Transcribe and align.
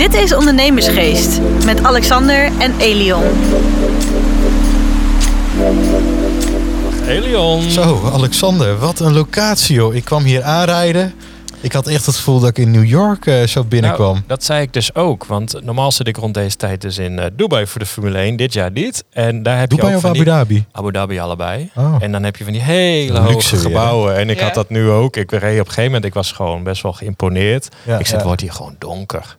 Dit 0.00 0.14
is 0.14 0.34
Ondernemersgeest 0.34 1.40
met 1.64 1.82
Alexander 1.82 2.50
en 2.58 2.74
Elion. 2.78 3.22
Elion. 7.06 7.62
Zo, 7.62 8.10
Alexander, 8.12 8.78
wat 8.78 9.00
een 9.00 9.12
locatie 9.12 9.74
joh. 9.74 9.94
Ik 9.94 10.04
kwam 10.04 10.22
hier 10.22 10.42
aanrijden. 10.42 11.14
Ik 11.60 11.72
had 11.72 11.86
echt 11.86 12.06
het 12.06 12.14
gevoel 12.16 12.40
dat 12.40 12.48
ik 12.48 12.58
in 12.58 12.70
New 12.70 12.84
York 12.84 13.26
eh, 13.26 13.42
zo 13.46 13.64
binnenkwam. 13.64 14.12
Nou, 14.12 14.24
dat 14.26 14.44
zei 14.44 14.62
ik 14.62 14.72
dus 14.72 14.94
ook. 14.94 15.24
Want 15.24 15.64
normaal 15.64 15.92
zit 15.92 16.08
ik 16.08 16.16
rond 16.16 16.34
deze 16.34 16.56
tijd 16.56 16.80
dus 16.80 16.98
in 16.98 17.18
eh, 17.18 17.26
Dubai 17.36 17.66
voor 17.66 17.80
de 17.80 17.86
Formule 17.86 18.18
1. 18.18 18.36
Dit 18.36 18.52
jaar 18.52 18.70
niet. 18.70 19.04
En 19.10 19.42
daar 19.42 19.58
heb 19.58 19.70
Dubai 19.70 19.88
je 19.88 19.96
ook 19.96 20.02
of 20.04 20.08
van 20.10 20.10
Abu 20.10 20.24
die- 20.24 20.32
Dhabi? 20.32 20.64
Abu 20.72 20.92
Dhabi 20.92 21.18
allebei. 21.18 21.70
Oh. 21.74 21.94
En 22.00 22.12
dan 22.12 22.22
heb 22.22 22.36
je 22.36 22.44
van 22.44 22.52
die 22.52 22.62
hele 22.62 23.12
Luxe 23.12 23.54
hoge 23.54 23.56
gebouwen. 23.56 24.16
En 24.16 24.30
ik 24.30 24.38
Ja. 24.38 24.44
had 24.44 24.54
dat 24.54 24.70
nu 24.70 24.90
ook. 24.90 25.16
Ik 25.16 25.30
reed 25.30 25.42
op 25.42 25.58
een 25.58 25.64
gegeven 25.66 25.84
moment. 25.84 26.04
Ik 26.04 26.14
was 26.14 26.32
gewoon 26.32 26.62
best 26.62 26.82
wel 26.82 26.92
geïmponeerd. 26.92 27.68
Ja, 27.84 27.98
ik 27.98 28.06
zei, 28.06 28.08
ja. 28.08 28.14
het 28.16 28.24
wordt 28.24 28.40
hier 28.40 28.52
gewoon 28.52 28.74
donker. 28.78 29.36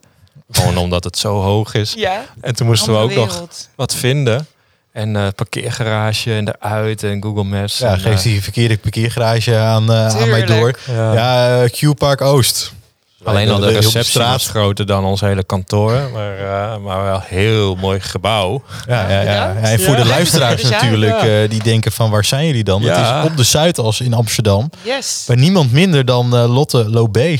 Gewoon 0.51 0.77
omdat 0.77 1.03
het 1.03 1.17
zo 1.17 1.41
hoog 1.41 1.73
is. 1.73 1.93
Ja, 1.97 2.25
En 2.41 2.55
toen 2.55 2.67
moesten 2.67 2.93
we 2.93 2.99
ook 2.99 3.13
nog 3.13 3.45
wat 3.75 3.93
vinden. 3.95 4.47
En 4.91 5.15
eh 5.15 5.27
parkeergarage 5.35 6.33
en 6.35 6.47
eruit 6.59 7.03
en 7.03 7.23
Google 7.23 7.43
Maps. 7.43 7.77
Ja, 7.77 7.91
en, 7.91 7.99
geef 7.99 8.15
eh, 8.17 8.23
die 8.23 8.43
verkeerde 8.43 8.77
parkeergarage 8.77 9.57
aan, 9.57 9.91
eh, 9.91 10.07
aan 10.21 10.29
mij 10.29 10.45
door. 10.45 10.77
Ja. 10.87 11.13
Ja, 11.13 11.67
Q-Park 11.67 12.21
Oost. 12.21 12.73
Alleen 13.23 13.49
al 13.49 13.59
de 13.59 13.67
op 13.67 13.73
receptie 13.73 14.21
was 14.21 14.47
groter 14.47 14.85
dan 14.85 15.03
ons 15.05 15.21
hele 15.21 15.43
kantoor. 15.43 16.09
Maar, 16.13 16.37
eh, 16.37 16.77
maar 16.77 17.03
wel 17.03 17.21
heel 17.25 17.75
mooi 17.75 17.99
gebouw. 17.99 18.63
Ja, 18.87 19.09
ja, 19.09 19.21
ja. 19.21 19.55
En 19.55 19.79
voor 19.79 19.95
Ja. 19.97 20.01
de 20.03 20.07
luisteraars 20.09 20.61
natuurlijk, 20.69 21.21
Ja. 21.23 21.41
eh, 21.43 21.49
die 21.49 21.63
denken 21.63 21.91
van 21.91 22.09
waar 22.09 22.25
zijn 22.25 22.45
jullie 22.45 22.63
dan? 22.63 22.81
Ja. 22.81 22.95
Het 23.15 23.25
is 23.25 23.31
op 23.31 23.37
de 23.37 23.43
Zuidas 23.43 24.01
in 24.01 24.13
Amsterdam. 24.13 24.69
Yes. 24.81 25.23
Bij 25.27 25.35
niemand 25.35 25.71
minder 25.71 26.05
dan 26.05 26.35
eh, 26.35 26.53
Lotte 26.53 26.89
Lobé. 26.89 27.37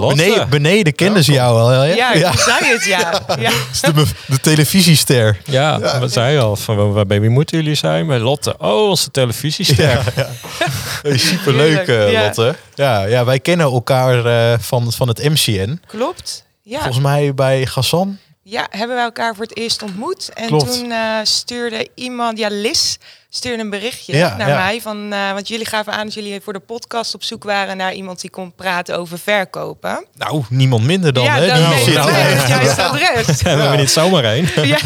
Beneden, 0.00 0.48
beneden 0.48 0.94
kenden 0.94 1.24
ze 1.24 1.32
jou 1.32 1.60
al. 1.60 1.68
Hè? 1.68 1.84
Ja, 1.84 2.14
ja. 2.14 2.32
ik 2.32 2.38
zei 2.38 2.72
het, 2.72 2.84
ja. 2.84 3.22
ja. 3.46 3.50
De, 3.92 4.04
de 4.26 4.40
televisiester. 4.40 5.40
Ja, 5.44 5.98
wat 6.00 6.12
zei 6.12 6.32
je 6.32 6.40
al? 6.40 6.56
Van, 6.56 6.92
waar, 6.92 7.06
wie 7.06 7.28
moeten 7.28 7.56
jullie 7.58 7.74
zijn? 7.74 8.06
Bij 8.06 8.18
Lotte. 8.18 8.54
Oh, 8.58 8.88
onze 8.88 9.10
televisiester. 9.10 9.88
Ja, 9.88 10.02
ja. 10.16 11.16
Superleuk, 11.16 11.88
eh, 11.88 12.12
ja. 12.12 12.22
Lotte. 12.22 12.54
Ja, 12.74 13.04
ja, 13.04 13.24
wij 13.24 13.40
kennen 13.40 13.66
elkaar 13.66 14.26
eh, 14.26 14.58
van, 14.58 14.92
van 14.92 15.08
het 15.08 15.22
MCN. 15.24 15.80
Klopt. 15.86 16.44
Ja. 16.62 16.78
Volgens 16.80 17.02
mij 17.02 17.34
bij 17.34 17.66
Gassan. 17.66 18.18
Ja, 18.42 18.66
hebben 18.70 18.96
wij 18.96 19.04
elkaar 19.04 19.34
voor 19.34 19.44
het 19.44 19.56
eerst 19.56 19.82
ontmoet. 19.82 20.30
En 20.34 20.46
Klopt. 20.46 20.72
toen 20.78 20.90
eh, 20.90 21.18
stuurde 21.22 21.88
iemand, 21.94 22.38
ja, 22.38 22.48
Liz 22.50 22.96
stuurde 23.28 23.62
een 23.62 23.70
berichtje 23.70 24.16
Ja, 24.16 24.36
naar 24.36 24.48
ja. 24.48 24.56
mij. 24.56 24.80
Van, 24.80 25.12
eh, 25.12 25.32
want 25.32 25.48
jullie 25.48 25.66
gaven 25.66 25.92
aan 25.92 26.04
dat 26.04 26.14
jullie 26.14 26.40
voor 26.40 26.52
de 26.52 26.58
podcast 26.58 27.14
op 27.14 27.22
zoek 27.22 27.44
waren 27.44 27.76
naar 27.76 27.92
iemand 27.94 28.20
die 28.20 28.30
kon 28.30 28.54
praten 28.54 28.98
over 28.98 29.18
verkopen. 29.18 30.04
Nou, 30.16 30.42
niemand 30.48 30.84
minder 30.84 31.12
dan. 31.12 31.24
ja, 31.24 31.34
hè, 31.34 31.44
ik. 31.44 31.52
nou, 31.94 32.12
Nee, 32.12 32.70
adres. 32.70 33.42
En 33.42 33.54
we 33.56 33.60
hebben 33.62 33.78
niet 33.78 33.90
zomaar 33.90 34.24
één. 34.24 34.48
ja, 34.66 34.78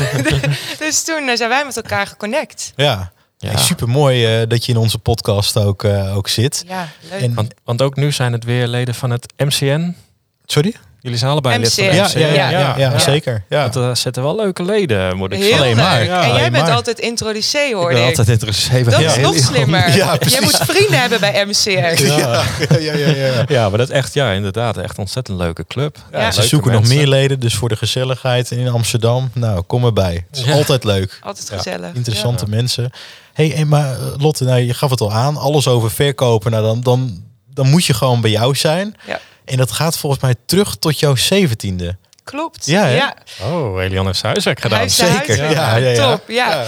dus 0.78 1.02
toen 1.04 1.28
eh, 1.28 1.36
zijn 1.36 1.48
wij 1.48 1.64
met 1.64 1.76
elkaar 1.76 2.06
geconnect. 2.06 2.72
Ja, 2.76 3.12
Ja. 3.38 3.56
super 3.56 3.88
mooi 3.88 4.46
dat 4.46 4.64
je 4.66 4.72
in 4.72 4.78
onze 4.78 4.98
podcast 4.98 5.56
ook, 5.56 5.84
eh, 5.84 6.16
ook 6.16 6.28
zit. 6.28 6.64
Ja, 6.66 6.88
leuk. 7.10 7.20
En, 7.20 7.34
Want, 7.34 7.54
want 7.64 7.82
ook 7.82 7.96
nu 7.96 8.12
zijn 8.12 8.32
het 8.32 8.44
weer 8.44 8.66
leden 8.66 8.94
van 8.94 9.10
het 9.10 9.32
MCN. 9.36 9.96
sorry? 10.44 10.74
Jullie 11.06 11.20
zijn 11.20 11.30
allebei 11.32 11.58
lid 11.58 11.74
van 11.74 11.84
het 11.84 12.12
Ja, 12.12 12.20
ja, 12.20 12.26
ja, 12.26 12.48
ja, 12.50 12.74
ja, 12.78 12.90
ja. 12.92 12.98
zeker. 12.98 13.44
Ja. 13.48 13.60
Want 13.62 13.74
er 13.74 13.96
zitten 13.96 14.22
wel 14.22 14.36
leuke 14.36 14.62
leden, 14.64 15.16
moet 15.16 15.32
ik 15.32 15.42
zeggen. 15.42 15.58
alleen 15.60 15.76
maar. 15.76 16.00
en 16.00 16.34
jij 16.34 16.50
bent 16.50 16.64
maar. 16.66 16.74
altijd 16.74 16.98
hoorde 17.74 17.94
ben 17.94 18.02
ik. 18.02 18.08
altijd 18.08 18.28
interessant. 18.28 18.84
Dat 18.84 19.00
Ja, 19.00 19.10
is 19.10 19.16
nog 19.16 19.36
slimmer. 19.36 19.90
Jij 19.96 20.40
moet 20.40 20.56
vrienden 20.56 21.00
hebben 21.00 21.20
bij 21.20 21.44
MCR. 21.46 21.70
Ja, 21.70 22.42
ja, 22.68 22.78
ja, 22.78 22.92
ja, 22.92 23.08
ja. 23.26 23.44
Ja, 23.48 23.68
maar 23.68 23.78
dat 23.78 23.88
is 23.88 23.94
echt, 23.94 24.14
ja, 24.14 24.30
inderdaad, 24.30 24.76
echt 24.76 24.92
een 24.92 24.98
ontzettend 24.98 25.38
leuke 25.38 25.64
club. 25.66 25.96
Ja. 26.12 26.30
Ze 26.30 26.36
leuke 26.36 26.48
zoeken 26.48 26.72
nog 26.72 26.86
meer 26.88 27.06
leden, 27.06 27.40
dus 27.40 27.54
voor 27.54 27.68
de 27.68 27.76
gezelligheid 27.76 28.50
in 28.50 28.68
Amsterdam. 28.68 29.30
Nou, 29.32 29.62
kom 29.62 29.84
erbij. 29.84 30.24
Het 30.30 30.38
is 30.38 30.44
Ja. 30.44 30.52
altijd 30.52 30.84
leuk. 30.84 31.18
Altijd 31.22 31.48
Ja. 31.50 31.56
gezellig. 31.56 31.90
Interessante 31.94 32.48
mensen. 32.48 32.90
hey, 33.32 33.48
hey, 33.48 33.64
maar 33.64 33.92
eh, 33.92 33.98
Lotte, 34.18 34.44
nou, 34.44 34.60
je 34.60 34.74
gaf 34.74 34.90
het 34.90 35.00
al 35.00 35.12
aan. 35.12 35.36
Alles 35.36 35.68
over 35.68 35.90
verkopen. 35.90 36.50
Nou, 36.50 36.64
dan, 36.64 36.80
dan, 36.80 37.22
dan 37.54 37.68
moet 37.70 37.84
je 37.84 37.94
gewoon 37.94 38.20
bij 38.20 38.30
jou 38.30 38.54
zijn. 38.54 38.96
Ja. 39.06 39.18
En 39.46 39.56
dat 39.56 39.72
gaat 39.72 39.98
volgens 39.98 40.22
mij 40.22 40.34
terug 40.46 40.76
tot 40.76 40.98
jouw 40.98 41.16
zeventiende. 41.16 41.96
Klopt. 42.24 42.66
Ja, 42.66 42.86
ja. 42.86 43.16
Oh, 43.42 43.82
Elian 43.82 44.06
heeft 44.06 44.18
zijn 44.18 44.32
huiswerk 44.32 44.60
gedaan. 44.60 44.90
Zeker. 44.90 45.12
huiswerk 45.12 45.52
Ja, 45.52 45.76
ja, 45.76 45.88
ja. 45.90 46.10
Top, 46.10 46.28
ja. 46.28 46.50
Ja. 46.50 46.66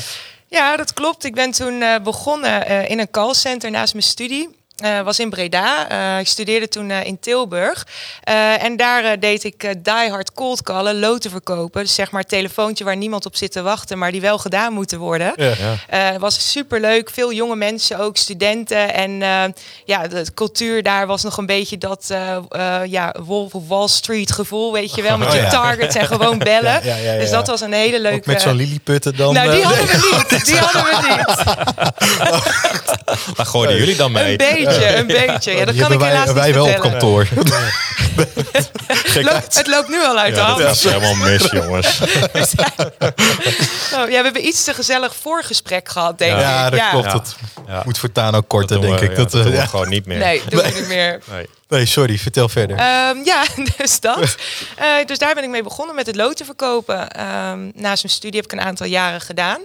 ja. 0.49 0.77
dat 0.77 0.93
klopt. 0.93 1.25
Ik 1.25 1.35
ben 1.35 1.51
toen 1.51 1.83
eh, 1.83 2.01
begonnen 2.03 2.67
eh, 2.67 2.91
in 2.91 2.99
een 2.99 3.11
callcenter 3.11 3.71
naast 3.71 3.93
mijn 3.93 4.05
studie. 4.05 4.57
Eh, 4.79 5.01
was 5.01 5.19
in 5.19 5.31
Breda. 5.31 5.89
Eh, 5.89 6.19
ik 6.21 6.27
studeerde 6.27 6.69
toen 6.69 6.91
eh, 6.91 7.05
in 7.05 7.19
Tilburg. 7.21 7.87
Eh, 8.23 8.63
en 8.63 8.77
daar 8.77 9.21
deed 9.21 9.45
ik 9.45 9.61
die 9.85 10.11
hard 10.11 10.33
cold 10.33 10.63
callen, 10.63 10.99
loten 10.99 11.31
verkopen. 11.31 11.83
Dus 11.83 11.95
zeg 11.95 12.11
maar 12.11 12.25
telefoontje 12.25 12.85
waar 12.85 12.97
niemand 12.97 13.27
op 13.27 13.37
zit 13.37 13.53
te 13.53 13.63
wachten, 13.63 13.99
maar 13.99 14.13
die 14.13 14.21
wel 14.21 14.39
gedaan 14.39 14.73
moeten 14.73 14.99
worden. 14.99 15.33
Ja. 15.37 15.53
Ja. 15.89 16.13
Eh, 16.13 16.19
was 16.21 16.51
super 16.51 16.81
leuk. 16.81 17.11
Veel 17.11 17.33
jonge 17.33 17.57
mensen, 17.57 17.99
ook 17.99 18.17
studenten. 18.17 18.95
En 18.95 19.23
eh, 19.23 19.45
ja, 19.85 20.07
de 20.07 20.27
cultuur 20.35 20.83
daar 20.83 21.07
was 21.07 21.23
nog 21.23 21.37
een 21.37 21.47
beetje 21.47 21.79
dat 21.79 22.05
eh, 22.09 22.37
eh, 22.49 22.81
ja, 22.91 23.15
Wolf 23.25 23.55
of 23.55 23.69
Wall 23.69 23.89
Street 23.89 24.33
gevoel, 24.33 24.73
weet 24.73 24.95
je 24.95 25.03
wel. 25.03 25.19
Met 25.19 25.29
Oh, 25.29 25.35
je 25.35 25.41
ja. 25.41 25.49
targets 25.51 25.97
en 25.97 26.07
gewoon 26.07 26.39
bellen. 26.49 26.73
Ja, 26.73 26.81
ja, 26.83 26.97
ja, 26.97 27.13
ja. 27.13 27.19
Dus 27.19 27.31
dat 27.31 27.47
was 27.47 27.61
een 27.61 27.73
hele 27.73 28.01
leuke... 28.01 28.17
Ook 28.17 28.27
met 28.27 28.41
zo'n 28.41 28.55
lilliputten 28.57 29.17
dan. 29.17 29.35
nou, 29.35 29.51
die 29.51 29.63
hadden 29.65 29.87
we 29.87 29.93
niet. 30.31 30.45
Die 30.47 30.57
hadden 30.57 30.83
we 30.83 31.09
niet. 31.09 31.37
Daar 33.37 33.47
gooiden 33.47 33.77
jullie 33.77 33.97
dan 33.97 34.13
mee. 34.13 34.31
Een 34.31 34.37
beetje, 34.37 34.67
een 34.77 35.07
beetje. 35.07 35.53
Ja, 35.53 35.65
dat 35.65 35.75
die 35.75 35.83
kan 35.83 35.93
ik 35.93 36.01
hebben 36.01 36.09
helaas 36.09 36.25
wij, 36.25 36.35
wij 36.35 36.47
niet 36.47 36.55
wel 36.55 36.67
op 36.69 36.81
kantoor. 36.81 37.27
Loopt- 39.15 39.55
het 39.55 39.67
loopt 39.67 39.89
nu 39.89 40.05
al 40.05 40.19
uit 40.19 40.35
de 40.35 40.41
Ja, 40.41 40.47
hand. 40.47 40.59
dat 40.63 40.75
is 40.75 40.85
helemaal 40.85 41.15
mis, 41.15 41.51
jongens. 41.51 41.99
Oh, 42.01 42.09
ja, 43.93 44.07
we 44.07 44.15
hebben 44.15 44.47
iets 44.47 44.65
te 44.65 44.75
gezellig 44.75 45.17
voorgesprek 45.17 45.89
gehad, 45.89 46.19
denk 46.19 46.33
ik. 46.33 46.41
Ja, 46.41 46.71
dat 46.71 46.81
klopt. 46.91 47.05
Ja. 47.07 47.13
Dat 47.13 47.37
Ja. 47.67 47.83
moet 47.85 47.99
voortaan 47.99 48.35
ook 48.35 48.49
korter, 48.49 48.69
Dat 48.77 48.87
doen 48.87 48.97
denk 48.97 49.01
we- 49.01 49.07
ik. 49.07 49.17
ja, 49.17 49.23
Dat, 49.23 49.31
dat 49.33 49.41
eh, 49.41 49.47
doen 49.47 49.57
we 49.57 49.63
ja. 49.63 49.67
gewoon 49.67 49.89
niet 49.89 50.07
meer. 50.07 50.19
Nee, 50.19 50.43
doen 50.49 50.63
we 50.63 50.71
niet 50.75 50.89
meer. 50.89 51.21
Nee. 51.25 51.47
Nee, 51.69 51.87
sorry, 51.87 52.19
vertel 52.19 52.49
verder. 52.49 52.77
Ehm, 52.77 53.17
ja, 53.25 53.43
dus 53.77 54.01
dat. 54.01 54.37
Eh, 54.77 54.87
dus 55.07 55.19
daar 55.19 55.35
ben 55.35 55.43
ik 55.45 55.51
mee 55.51 55.63
begonnen 55.63 55.95
met 55.95 56.07
het 56.07 56.17
loten 56.17 56.47
verkopen. 56.47 57.11
Ehm, 57.11 57.61
naast 57.75 58.03
mijn 58.03 58.15
studie 58.15 58.41
heb 58.41 58.53
ik 58.53 58.59
een 58.59 58.65
aantal 58.67 58.87
jaren 58.87 59.21
gedaan. 59.21 59.59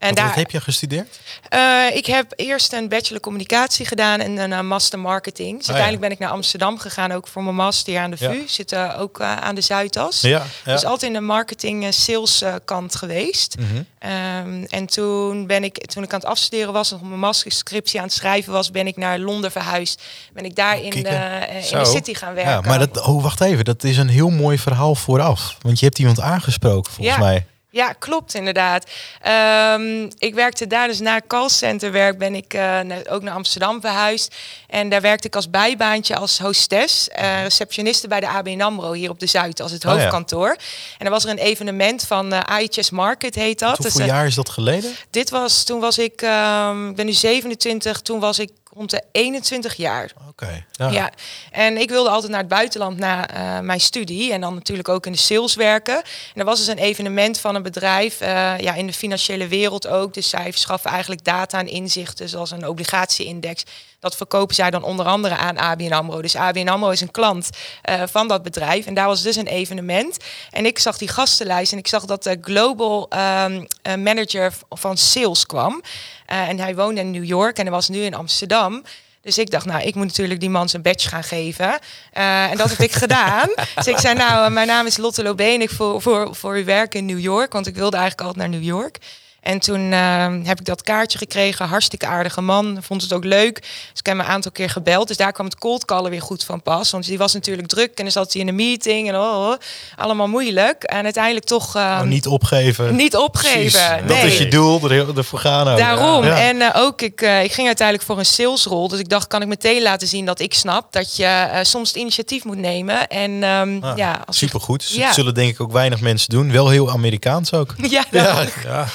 En 0.00 0.08
Wat, 0.08 0.16
daar, 0.16 0.26
wat 0.26 0.34
heb 0.34 0.50
je 0.50 0.60
gestudeerd? 0.60 1.20
eh, 1.48 1.84
ik 1.96 2.06
heb 2.06 2.32
eerst 2.36 2.72
een 2.72 2.88
bachelor 2.88 3.20
communicatie 3.20 3.86
gedaan 3.86 4.20
en 4.20 4.36
een 4.38 4.52
eh, 4.52 4.60
master 4.60 4.98
marketing. 4.98 5.56
Dus 5.58 5.66
ja. 5.66 5.72
uiteindelijk 5.72 6.00
ben 6.08 6.10
ik 6.10 6.18
naar 6.18 6.30
Amsterdam 6.36 6.78
gegaan, 6.78 7.12
ook 7.12 7.28
voor 7.28 7.42
mijn 7.42 7.54
master 7.54 7.98
aan 7.98 8.10
de 8.10 8.16
Ja. 8.20 8.30
VU. 8.30 8.42
Zit 8.46 8.72
eh, 8.72 8.94
ook 8.98 9.20
eh, 9.20 9.36
aan 9.36 9.54
de 9.54 9.60
Zuidas. 9.60 10.20
Ja, 10.20 10.42
ja. 10.64 10.72
Dus 10.72 10.84
altijd 10.84 11.12
in 11.12 11.12
de 11.18 11.24
marketing 11.24 11.84
en 11.84 11.92
sales 11.92 12.42
kant 12.64 12.94
geweest. 12.96 13.56
Mhm. 13.58 13.82
Ehm, 13.98 14.64
en 14.68 14.86
toen 14.86 15.46
ben 15.46 15.64
ik, 15.64 15.86
toen 15.86 16.02
ik 16.02 16.12
aan 16.12 16.18
het 16.20 16.28
afstuderen 16.28 16.72
was, 16.72 16.90
nog 16.90 17.02
mijn 17.02 17.20
masterscriptie 17.20 17.98
aan 18.00 18.06
het 18.06 18.14
schrijven 18.14 18.52
was, 18.52 18.70
ben 18.70 18.86
ik 18.86 18.96
naar 18.96 19.18
Londen 19.18 19.50
verhuisd. 19.50 20.02
Ben 20.32 20.44
ik 20.44 20.54
daar 20.56 20.82
in, 20.82 20.90
Kijk, 20.90 21.04
de, 21.04 21.46
in 21.72 21.78
de 21.78 21.84
city 21.84 22.14
gaan 22.14 22.34
werken. 22.34 22.52
Ja, 22.52 22.60
maar 22.60 22.78
dat, 22.78 23.06
oh, 23.06 23.22
wacht 23.22 23.40
even. 23.40 23.64
Dat 23.64 23.84
is 23.84 23.96
een 23.96 24.08
heel 24.08 24.30
mooi 24.30 24.58
verhaal 24.58 24.94
vooraf. 24.94 25.56
Want 25.62 25.78
je 25.78 25.84
hebt 25.86 25.98
iemand 25.98 26.20
aangesproken, 26.20 26.92
volgens 26.92 27.16
Ja. 27.16 27.22
mij. 27.22 27.46
Ja, 27.72 27.92
klopt 27.92 28.34
inderdaad. 28.34 28.86
Ehm, 29.22 30.10
ik 30.18 30.34
werkte 30.34 30.66
daar 30.66 30.88
dus 30.88 31.00
na 31.00 31.20
callcenterwerk 31.26 32.18
ben 32.18 32.34
ik 32.34 32.54
eh, 32.54 32.80
ook 33.08 33.22
naar 33.22 33.34
Amsterdam 33.34 33.80
verhuisd. 33.80 34.34
En 34.68 34.88
daar 34.88 35.00
werkte 35.00 35.26
ik 35.26 35.36
als 35.36 35.50
bijbaantje 35.50 36.16
als 36.16 36.38
hostess, 36.38 37.08
eh, 37.08 37.42
receptioniste 37.42 38.08
bij 38.08 38.20
de 38.20 38.28
ABN 38.28 38.60
AMRO 38.60 38.92
hier 38.92 39.10
op 39.10 39.18
de 39.20 39.26
Zuid 39.26 39.60
als 39.60 39.72
het 39.72 39.84
Oh 39.84 39.90
ja. 39.90 39.96
hoofdkantoor. 39.98 40.56
En 40.98 41.06
er 41.06 41.10
was 41.10 41.24
er 41.24 41.30
een 41.30 41.38
evenement 41.38 42.04
van 42.06 42.32
IHS 42.60 42.90
Market 42.90 43.34
heet 43.34 43.58
dat. 43.58 43.76
Dus, 43.76 43.84
Hoeveel 43.84 44.00
eh, 44.00 44.06
jaar 44.06 44.26
is 44.26 44.34
dat 44.34 44.48
geleden? 44.48 44.94
dit 45.10 45.30
was, 45.30 45.64
toen 45.64 45.80
was 45.80 45.98
ik, 45.98 46.22
ehm, 46.22 46.88
ik 46.88 46.96
ben 46.96 47.06
nu 47.06 47.12
27, 47.12 48.00
toen 48.00 48.20
was 48.20 48.38
ik 48.38 48.50
rond 48.80 48.90
de 48.90 49.02
21 49.12 49.74
jaar. 49.74 50.12
Oké. 50.28 50.64
Ja. 50.90 51.10
en 51.50 51.76
ik 51.76 51.90
wilde 51.90 52.10
altijd 52.10 52.30
naar 52.30 52.40
het 52.40 52.48
buitenland 52.48 52.98
na 52.98 53.28
eh, 53.28 53.60
mijn 53.60 53.80
studie 53.80 54.32
en 54.32 54.40
dan 54.40 54.54
natuurlijk 54.54 54.88
ook 54.88 55.06
in 55.06 55.12
de 55.12 55.18
sales 55.18 55.54
werken. 55.54 55.96
En 55.96 56.40
er 56.40 56.44
was 56.44 56.58
dus 56.58 56.66
een 56.66 56.78
evenement 56.78 57.38
van 57.38 57.54
een 57.54 57.62
bedrijf, 57.62 58.20
eh, 58.20 58.58
ja, 58.58 58.74
in 58.74 58.86
de 58.86 58.92
financiële 58.92 59.48
wereld 59.48 59.86
ook. 59.86 60.14
Dus 60.14 60.28
zij 60.28 60.50
verschaffen 60.50 60.90
eigenlijk 60.90 61.24
data 61.24 61.58
en 61.58 61.68
inzichten, 61.68 62.28
zoals 62.28 62.50
een 62.50 62.68
obligatieindex. 62.68 63.64
Dat 64.00 64.16
verkopen 64.16 64.54
zij 64.54 64.70
dan 64.70 64.82
onder 64.82 65.06
andere 65.06 65.36
aan 65.36 65.58
ABN 65.58 65.92
AMRO. 65.92 66.22
Dus 66.22 66.36
ABN 66.36 66.68
AMRO 66.68 66.90
is 66.90 67.00
een 67.00 67.10
klant 67.10 67.48
eh, 67.82 68.02
van 68.10 68.28
dat 68.28 68.42
bedrijf. 68.42 68.86
En 68.86 68.94
daar 68.94 69.06
was 69.06 69.22
dus 69.22 69.36
een 69.36 69.46
evenement. 69.46 70.16
En 70.50 70.66
ik 70.66 70.78
zag 70.78 70.98
die 70.98 71.08
gastenlijst 71.08 71.72
en 71.72 71.78
ik 71.78 71.86
zag 71.86 72.04
dat 72.04 72.22
de 72.22 72.38
global 72.40 73.08
ehm, 73.08 73.64
eh, 73.82 73.94
manager 73.94 74.52
van 74.70 74.96
sales 74.96 75.46
kwam. 75.46 75.82
Eh, 76.26 76.48
en 76.48 76.58
hij 76.58 76.74
woonde 76.74 77.00
in 77.00 77.10
New 77.10 77.24
York 77.24 77.56
en 77.56 77.62
hij 77.62 77.72
was 77.72 77.88
nu 77.88 78.00
in 78.00 78.14
Amsterdam. 78.14 78.82
Dus 79.22 79.38
ik 79.38 79.50
dacht, 79.50 79.66
nou, 79.66 79.82
ik 79.82 79.94
moet 79.94 80.06
natuurlijk 80.06 80.40
die 80.40 80.50
man 80.50 80.68
zijn 80.68 80.82
badge 80.82 81.08
gaan 81.08 81.24
geven. 81.24 81.78
En 82.12 82.56
dat 82.56 82.70
heb 82.70 82.78
ik 82.78 82.92
gedaan. 83.04 83.48
Dus 83.74 83.86
ik 83.86 83.98
zei, 83.98 84.14
nou, 84.14 84.50
mijn 84.50 84.66
naam 84.66 84.86
is 84.86 84.96
Lotte 84.96 85.22
Lobé 85.22 85.44
en 85.44 85.60
ik 85.60 85.70
voor, 85.70 86.02
voor, 86.02 86.34
voor 86.34 86.58
u 86.58 86.64
werk 86.64 86.94
in 86.94 87.06
New 87.06 87.18
York. 87.18 87.52
Want 87.52 87.66
ik 87.66 87.74
wilde 87.74 87.96
eigenlijk 87.96 88.26
altijd 88.28 88.50
naar 88.50 88.60
New 88.60 88.68
York. 88.68 88.98
En 89.40 89.58
toen 89.58 89.92
ehm, 89.92 90.42
heb 90.44 90.58
ik 90.58 90.64
dat 90.64 90.82
kaartje 90.82 91.18
gekregen. 91.18 91.66
Hartstikke 91.68 92.06
aardige 92.06 92.40
man. 92.40 92.78
Vond 92.80 93.02
het 93.02 93.12
ook 93.12 93.24
leuk. 93.24 93.54
Dus 93.60 93.98
ik 94.00 94.06
heb 94.06 94.16
hem 94.16 94.20
een 94.20 94.32
aantal 94.32 94.50
keer 94.50 94.70
gebeld. 94.70 95.08
Dus 95.08 95.16
daar 95.16 95.32
kwam 95.32 95.46
het 95.46 95.58
cold 95.58 95.84
callen 95.84 96.10
weer 96.10 96.22
goed 96.22 96.44
van 96.44 96.62
pas. 96.62 96.90
Want 96.90 97.06
die 97.06 97.18
was 97.18 97.32
natuurlijk 97.32 97.68
druk. 97.68 97.88
En 97.98 98.02
dan 98.02 98.12
zat 98.12 98.32
hij 98.32 98.42
in 98.42 98.48
een 98.48 98.54
meeting. 98.54 99.08
En 99.08 99.14
oh, 99.16 99.48
oh, 99.48 99.54
allemaal 99.96 100.28
moeilijk. 100.28 100.82
En 100.82 101.04
uiteindelijk 101.04 101.46
toch... 101.46 101.76
ehm, 101.76 101.86
Nou, 101.88 102.06
niet 102.06 102.26
opgeven. 102.26 102.96
niet 102.96 103.16
opgeven. 103.16 103.60
Precies. 103.60 104.06
Dat 104.08 104.16
nee. 104.16 104.26
is 104.26 104.38
je 104.38 104.48
doel, 104.48 104.90
ervoor 105.16 105.38
gaan 105.38 105.68
ook. 105.68 105.78
Daarom. 105.78 106.24
Ja. 106.24 106.40
En 106.40 106.60
eh, 106.60 106.82
ook, 106.82 107.02
ik, 107.02 107.20
eh, 107.22 107.42
ik 107.44 107.52
ging 107.52 107.66
uiteindelijk 107.66 108.06
voor 108.06 108.18
een 108.18 108.26
salesrol. 108.26 108.88
Dus 108.88 108.98
ik 108.98 109.08
dacht, 109.08 109.26
kan 109.26 109.42
ik 109.42 109.48
meteen 109.48 109.82
laten 109.82 110.08
zien 110.08 110.24
dat 110.24 110.40
ik 110.40 110.54
snap 110.54 110.92
dat 110.92 111.16
je 111.16 111.24
eh, 111.24 111.58
soms 111.62 111.88
het 111.88 111.96
initiatief 111.98 112.44
moet 112.44 112.58
nemen. 112.58 113.08
En 113.08 113.42
ehm, 113.42 113.78
Ah, 113.80 113.96
ja, 113.96 114.22
als 114.26 114.38
Supergoed. 114.38 114.90
Ja. 114.90 115.12
Zullen 115.12 115.34
denk 115.34 115.50
ik 115.50 115.60
ook 115.60 115.72
weinig 115.72 116.00
mensen 116.00 116.28
doen. 116.28 116.52
Wel 116.52 116.68
heel 116.68 116.90
Amerikaans 116.90 117.52
ook. 117.52 117.74
Ja, 117.90 118.04
Ja. 118.10 118.86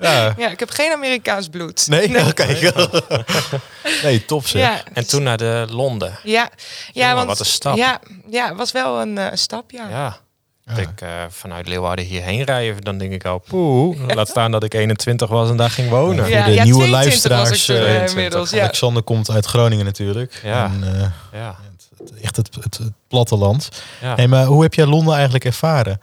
Ja. 0.00 0.34
ja. 0.36 0.48
ik 0.50 0.60
heb 0.60 0.70
geen 0.70 0.92
Amerikaans 0.92 1.48
bloed. 1.48 1.86
Nee? 1.88 2.26
Oké. 2.26 2.46
nee, 4.02 4.24
top 4.24 4.46
zeg. 4.46 4.62
Ja, 4.62 4.80
En 4.92 5.06
toen 5.08 5.22
naar 5.22 5.36
de 5.36 5.66
Londen. 5.70 6.18
ja, 6.22 6.32
ja 6.32 6.48
Jongen, 6.92 7.14
want 7.14 7.28
wat 7.28 7.38
een 7.38 7.44
stap. 7.46 7.76
Ja, 7.76 8.00
ja, 8.30 8.48
het 8.48 8.56
was 8.56 8.72
wel 8.72 9.00
een 9.00 9.18
eh, 9.18 9.26
stap, 9.34 9.70
ja. 9.70 9.88
Ja. 9.88 10.16
Dat 10.64 10.78
ik 10.78 11.00
eh, 11.00 11.08
vanuit 11.30 11.68
Leeuwarden 11.68 12.04
hierheen 12.04 12.42
rijden, 12.44 12.80
dan 12.82 12.98
denk 12.98 13.12
ik 13.12 13.24
al, 13.24 13.38
poeh, 13.38 14.14
laat 14.14 14.28
staan 14.28 14.50
dat 14.50 14.62
ik 14.64 14.74
21 14.74 15.28
was 15.28 15.50
en 15.50 15.56
daar 15.56 15.70
ging 15.70 15.88
wonen. 15.88 16.28
Ja. 16.28 16.44
De 16.44 16.50
nieuwe 16.50 16.86
22 16.86 16.90
was 16.90 16.90
luisteraars. 16.90 17.50
ik 17.50 17.66
toen, 17.66 17.76
22. 17.76 18.10
inmiddels. 18.16 18.50
Ja. 18.50 18.62
Alexander 18.62 19.02
komt 19.02 19.30
uit 19.30 19.46
Groningen 19.46 19.84
natuurlijk. 19.84 20.40
Ja. 20.42 20.64
En, 20.64 20.94
eh, 20.94 21.38
Ja. 21.40 21.56
het- 21.98 22.12
echt 22.22 22.36
het, 22.36 22.48
het, 22.60 22.76
het 22.78 22.92
platteland. 23.08 23.68
Ja. 24.00 24.14
Hey, 24.14 24.28
maar 24.28 24.44
hoe 24.44 24.62
heb 24.62 24.74
jij 24.74 24.86
Londen 24.86 25.14
eigenlijk 25.14 25.44
ervaren? 25.44 26.00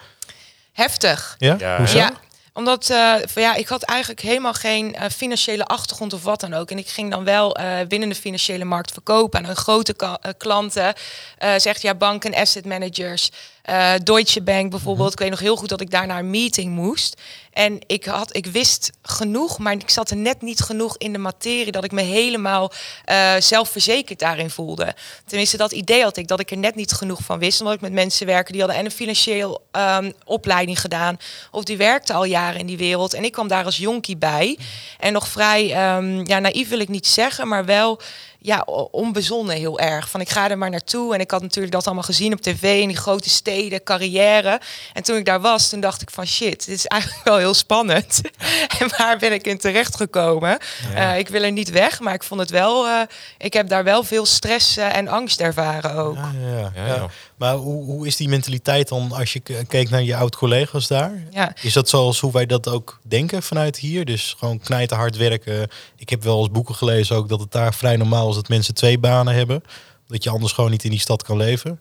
Heftig. 0.73 1.35
Ja? 1.37 1.55
Ja, 1.59 1.77
Hoezo? 1.77 2.09
Omdat 2.57 2.89
eh, 2.89 3.15
ja, 3.35 3.55
ik 3.55 3.67
had 3.67 3.83
eigenlijk 3.83 4.21
helemaal 4.21 4.53
geen 4.53 4.95
eh, 4.95 5.09
financiële 5.09 5.65
achtergrond 5.65 6.13
of 6.13 6.23
wat 6.23 6.39
dan 6.39 6.53
ook. 6.53 6.71
En 6.71 6.77
ik 6.77 6.87
ging 6.87 7.11
dan 7.11 7.23
wel 7.23 7.55
eh, 7.55 7.87
binnen 7.87 8.09
de 8.09 8.15
financiële 8.15 8.65
markt 8.65 8.91
verkopen 8.91 9.39
aan 9.39 9.49
een 9.49 9.55
grote 9.55 9.95
eh, 9.95 10.31
klanten. 10.37 10.93
eh 11.37 11.53
zegt 11.57 11.81
ja, 11.81 11.95
banken, 11.95 12.33
asset 12.33 12.65
managers. 12.65 13.31
Eh, 13.67 13.93
Deutsche 14.03 14.41
Bank 14.41 14.71
bijvoorbeeld. 14.71 15.11
Ik 15.11 15.19
weet 15.19 15.29
nog 15.29 15.39
heel 15.39 15.55
goed 15.55 15.69
dat 15.69 15.81
ik 15.81 15.91
daar 15.91 16.07
naar 16.07 16.19
een 16.19 16.29
meeting 16.29 16.75
moest. 16.75 17.21
En 17.51 17.79
ik, 17.87 18.05
had, 18.05 18.35
ik 18.35 18.45
wist 18.45 18.91
genoeg, 19.01 19.57
maar 19.59 19.73
ik 19.73 19.89
zat 19.89 20.09
er 20.09 20.17
net 20.17 20.41
niet 20.41 20.59
genoeg 20.59 20.97
in 20.97 21.13
de 21.13 21.17
materie 21.17 21.71
dat 21.71 21.83
ik 21.83 21.91
me 21.91 22.01
helemaal 22.01 22.71
eh, 23.05 23.33
zelfverzekerd 23.39 24.19
daarin 24.19 24.49
voelde. 24.49 24.95
Tenminste, 25.25 25.57
dat 25.57 25.71
idee 25.71 26.03
had 26.03 26.17
ik 26.17 26.27
dat 26.27 26.39
ik 26.39 26.51
er 26.51 26.57
net 26.57 26.75
niet 26.75 26.91
genoeg 26.91 27.19
van 27.21 27.39
wist. 27.39 27.59
Omdat 27.59 27.75
ik 27.75 27.81
met 27.81 27.91
mensen 27.91 28.25
werken 28.25 28.51
die 28.51 28.61
hadden 28.61 28.79
en 28.79 28.85
een 28.85 28.91
financieel 28.91 29.61
ehm, 29.71 30.11
opleiding 30.25 30.81
gedaan. 30.81 31.17
Of 31.51 31.63
die 31.63 31.77
werkten 31.77 32.15
al 32.15 32.23
jaren 32.23 32.59
in 32.59 32.67
die 32.67 32.77
wereld. 32.77 33.13
En 33.13 33.23
ik 33.23 33.31
kwam 33.31 33.47
daar 33.47 33.65
als 33.65 33.77
jonkie 33.77 34.17
bij. 34.17 34.57
En 34.99 35.13
nog 35.13 35.27
vrij, 35.27 35.73
ehm, 35.73 36.25
ja, 36.25 36.39
naïef 36.39 36.69
wil 36.69 36.79
ik 36.79 36.89
niet 36.89 37.07
zeggen, 37.07 37.47
maar 37.47 37.65
wel 37.65 37.99
ja, 38.47 38.61
onbezonnen 38.91 39.55
heel 39.55 39.79
erg. 39.79 40.09
Van 40.09 40.21
ik 40.21 40.29
ga 40.29 40.49
er 40.49 40.57
maar 40.57 40.69
naartoe. 40.69 41.13
En 41.13 41.19
ik 41.19 41.31
had 41.31 41.41
natuurlijk 41.41 41.73
dat 41.73 41.85
allemaal 41.85 42.03
gezien 42.03 42.33
op 42.33 42.41
tv 42.41 42.81
in 42.81 42.87
die 42.87 42.97
grote 42.97 43.29
steden, 43.29 43.83
carrière. 43.83 44.59
En 44.93 45.03
toen 45.03 45.15
ik 45.15 45.25
daar 45.25 45.41
was, 45.41 45.69
toen 45.69 45.79
dacht 45.79 46.01
ik 46.01 46.09
van 46.09 46.25
shit, 46.25 46.65
dit 46.65 46.75
is 46.75 46.85
eigenlijk 46.97 47.23
wel 47.23 47.37
heel 47.37 47.53
spannend. 47.53 48.21
en 48.79 48.89
waar 48.97 49.17
ben 49.17 49.33
ik 49.33 49.47
in 49.47 49.57
terecht 49.57 49.95
gekomen? 49.95 50.57
Eh, 50.95 51.17
ik 51.17 51.29
wil 51.29 51.43
er 51.43 51.51
niet 51.51 51.69
weg, 51.69 51.99
maar 51.99 52.13
ik 52.13 52.23
vond 52.23 52.39
het 52.39 52.49
wel. 52.49 52.87
eh, 52.87 53.01
ik 53.37 53.53
heb 53.53 53.67
daar 53.69 53.83
wel 53.83 54.03
veel 54.03 54.25
stress 54.25 54.77
eh, 54.77 54.95
en 54.95 55.07
angst 55.07 55.39
ervaren 55.39 55.93
ook. 55.95 56.15
Ja, 56.15 56.71
ja, 56.75 56.85
ja. 56.85 57.07
Maar 57.37 57.55
hoe, 57.55 57.83
hoe 57.83 58.07
is 58.07 58.15
die 58.15 58.27
mentaliteit 58.29 58.87
dan 58.87 59.11
als 59.11 59.33
je 59.33 59.39
k- 59.39 59.63
keek 59.67 59.89
naar 59.89 60.03
je 60.03 60.15
oud-collega's 60.15 60.87
daar? 60.87 61.23
Ja. 61.31 61.53
Is 61.61 61.73
dat 61.73 61.89
zoals 61.89 62.19
hoe 62.19 62.31
wij 62.31 62.45
dat 62.45 62.67
ook 62.69 62.99
denken 63.03 63.43
vanuit 63.43 63.77
hier? 63.77 64.05
Dus 64.05 64.35
gewoon 64.37 64.59
knijten 64.59 64.97
hard 64.97 65.15
werken. 65.17 65.67
Ik 65.95 66.09
heb 66.09 66.23
wel 66.23 66.39
eens 66.39 66.51
boeken 66.51 66.75
gelezen 66.75 67.15
ook 67.15 67.29
dat 67.29 67.39
het 67.39 67.51
daar 67.51 67.73
vrij 67.73 67.95
normaal 67.95 68.29
is 68.29 68.35
dat 68.35 68.47
mensen 68.49 68.73
twee 68.73 68.97
banen 68.97 69.33
hebben. 69.33 69.63
Dat 70.07 70.23
je 70.23 70.29
anders 70.29 70.53
gewoon 70.53 70.71
niet 70.71 70.83
in 70.83 70.91
die 70.91 70.99
stad 70.99 71.23
kan 71.23 71.37
leven. 71.37 71.79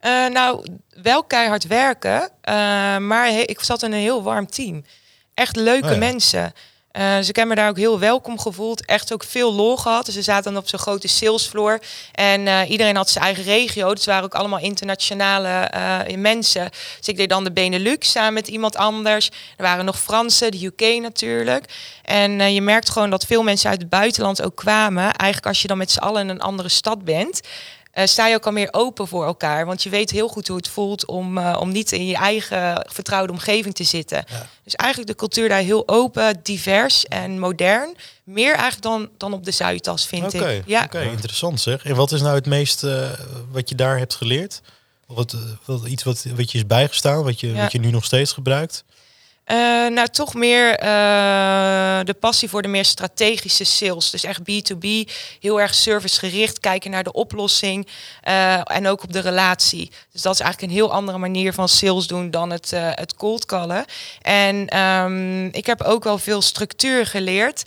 Eh, 0.00 0.26
nou, 0.26 0.66
wel 1.02 1.24
keihard 1.24 1.66
werken, 1.66 2.30
eh, 2.40 2.54
maar 2.98 3.26
he- 3.26 3.40
ik 3.46 3.60
zat 3.60 3.82
in 3.82 3.92
een 3.92 3.98
heel 3.98 4.22
warm 4.22 4.46
team. 4.46 4.84
Echt 5.34 5.56
leuke 5.56 5.86
Oh 5.86 5.92
ja. 5.92 5.98
mensen. 5.98 6.52
Dus 6.92 7.28
ik 7.28 7.36
heb 7.36 7.48
me 7.48 7.54
daar 7.54 7.68
ook 7.68 7.76
heel 7.76 7.98
welkom 7.98 8.38
gevoeld. 8.38 8.84
Echt 8.84 9.12
ook 9.12 9.24
veel 9.24 9.54
lol 9.54 9.76
gehad. 9.76 10.06
Dus 10.06 10.14
we 10.14 10.22
zaten 10.22 10.52
dan 10.52 10.62
op 10.62 10.68
zo'n 10.68 10.78
grote 10.78 11.08
salesfloor. 11.08 11.78
En 12.12 12.46
eh, 12.46 12.70
iedereen 12.70 12.96
had 12.96 13.10
zijn 13.10 13.24
eigen 13.24 13.44
regio. 13.44 13.94
Dus 13.94 14.04
waren 14.04 14.24
ook 14.24 14.34
allemaal 14.34 14.58
internationale 14.58 15.48
eh, 15.48 16.16
mensen. 16.16 16.70
Dus 16.98 17.08
ik 17.08 17.16
deed 17.16 17.28
dan 17.28 17.44
de 17.44 17.52
Benelux 17.52 18.10
samen 18.10 18.32
met 18.32 18.48
iemand 18.48 18.76
anders. 18.76 19.30
Er 19.56 19.64
waren 19.64 19.84
nog 19.84 19.98
Fransen, 19.98 20.50
de 20.50 20.64
UK 20.64 21.00
natuurlijk. 21.02 21.64
En 22.02 22.40
eh, 22.40 22.54
je 22.54 22.62
merkt 22.62 22.90
gewoon 22.90 23.10
dat 23.10 23.26
veel 23.26 23.42
mensen 23.42 23.70
uit 23.70 23.80
het 23.80 23.90
buitenland 23.90 24.42
ook 24.42 24.56
kwamen. 24.56 25.02
Eigenlijk 25.02 25.46
als 25.46 25.62
je 25.62 25.68
dan 25.68 25.78
met 25.78 25.90
z'n 25.90 25.98
allen 25.98 26.22
in 26.22 26.28
een 26.28 26.40
andere 26.40 26.68
stad 26.68 27.04
bent 27.04 27.40
eh, 27.98 28.06
sta 28.06 28.26
je 28.26 28.34
ook 28.34 28.46
al 28.46 28.52
meer 28.52 28.68
open 28.70 29.08
voor 29.08 29.24
elkaar. 29.24 29.66
Want 29.66 29.82
je 29.82 29.90
weet 29.90 30.10
heel 30.10 30.28
goed 30.28 30.48
hoe 30.48 30.56
het 30.56 30.68
voelt 30.68 31.06
om, 31.06 31.38
eh, 31.38 31.56
om 31.60 31.72
niet 31.72 31.92
in 31.92 32.06
je 32.06 32.16
eigen 32.16 32.86
vertrouwde 32.90 33.32
omgeving 33.32 33.74
te 33.74 33.84
zitten. 33.84 34.24
Dus 34.64 34.74
eigenlijk 34.74 35.10
de 35.10 35.16
cultuur 35.16 35.48
daar 35.48 35.60
heel 35.60 35.88
open, 35.88 36.40
divers 36.42 37.04
en 37.06 37.38
modern. 37.38 37.96
Meer 38.24 38.52
eigenlijk 38.52 38.82
dan, 38.82 39.08
dan 39.16 39.32
op 39.32 39.44
de 39.44 39.50
Zuidas, 39.50 40.06
vind 40.06 40.34
ik. 40.34 40.62
Ja. 40.66 40.82
oké, 40.84 41.00
interessant 41.02 41.60
zeg. 41.60 41.84
En 41.84 41.94
wat 41.94 42.12
is 42.12 42.20
nou 42.20 42.34
het 42.34 42.46
meest 42.46 42.84
eh, 42.84 43.10
wat 43.50 43.68
je 43.68 43.74
daar 43.74 43.98
hebt 43.98 44.14
geleerd? 44.14 44.60
Of 45.06 45.16
Wat, 45.16 45.36
wat, 45.64 45.86
iets 45.86 46.02
wat, 46.02 46.24
wat 46.36 46.52
je 46.52 46.58
is 46.58 46.66
bijgestaan, 46.66 47.22
wat 47.22 47.40
je, 47.40 47.46
Ja. 47.46 47.62
wat 47.62 47.72
je 47.72 47.78
nu 47.78 47.90
nog 47.90 48.04
steeds 48.04 48.32
gebruikt? 48.32 48.84
Eh, 49.48 49.56
nou, 49.86 50.08
toch 50.08 50.34
meer 50.34 50.78
eh, 50.78 52.00
de 52.04 52.14
passie 52.20 52.48
voor 52.48 52.62
de 52.62 52.68
meer 52.68 52.84
strategische 52.84 53.64
sales. 53.64 54.10
Dus 54.10 54.24
echt 54.24 54.40
B2B, 54.40 54.86
heel 55.40 55.60
erg 55.60 55.74
servicegericht, 55.74 56.60
kijken 56.60 56.90
naar 56.90 57.02
de 57.02 57.12
oplossing 57.12 57.86
eh, 58.22 58.70
en 58.70 58.86
ook 58.86 59.02
op 59.02 59.12
de 59.12 59.20
relatie. 59.20 59.90
Dus 60.12 60.22
dat 60.22 60.34
is 60.34 60.40
eigenlijk 60.40 60.72
een 60.72 60.78
heel 60.78 60.92
andere 60.92 61.18
manier 61.18 61.52
van 61.52 61.68
sales 61.68 62.06
doen 62.06 62.30
dan 62.30 62.50
het, 62.50 62.70
het 62.74 63.14
cold 63.14 63.46
callen. 63.46 63.84
En 64.22 64.66
ehm, 64.66 65.46
ik 65.46 65.66
heb 65.66 65.82
ook 65.82 66.04
wel 66.04 66.18
veel 66.18 66.42
structuur 66.42 67.06
geleerd 67.06 67.62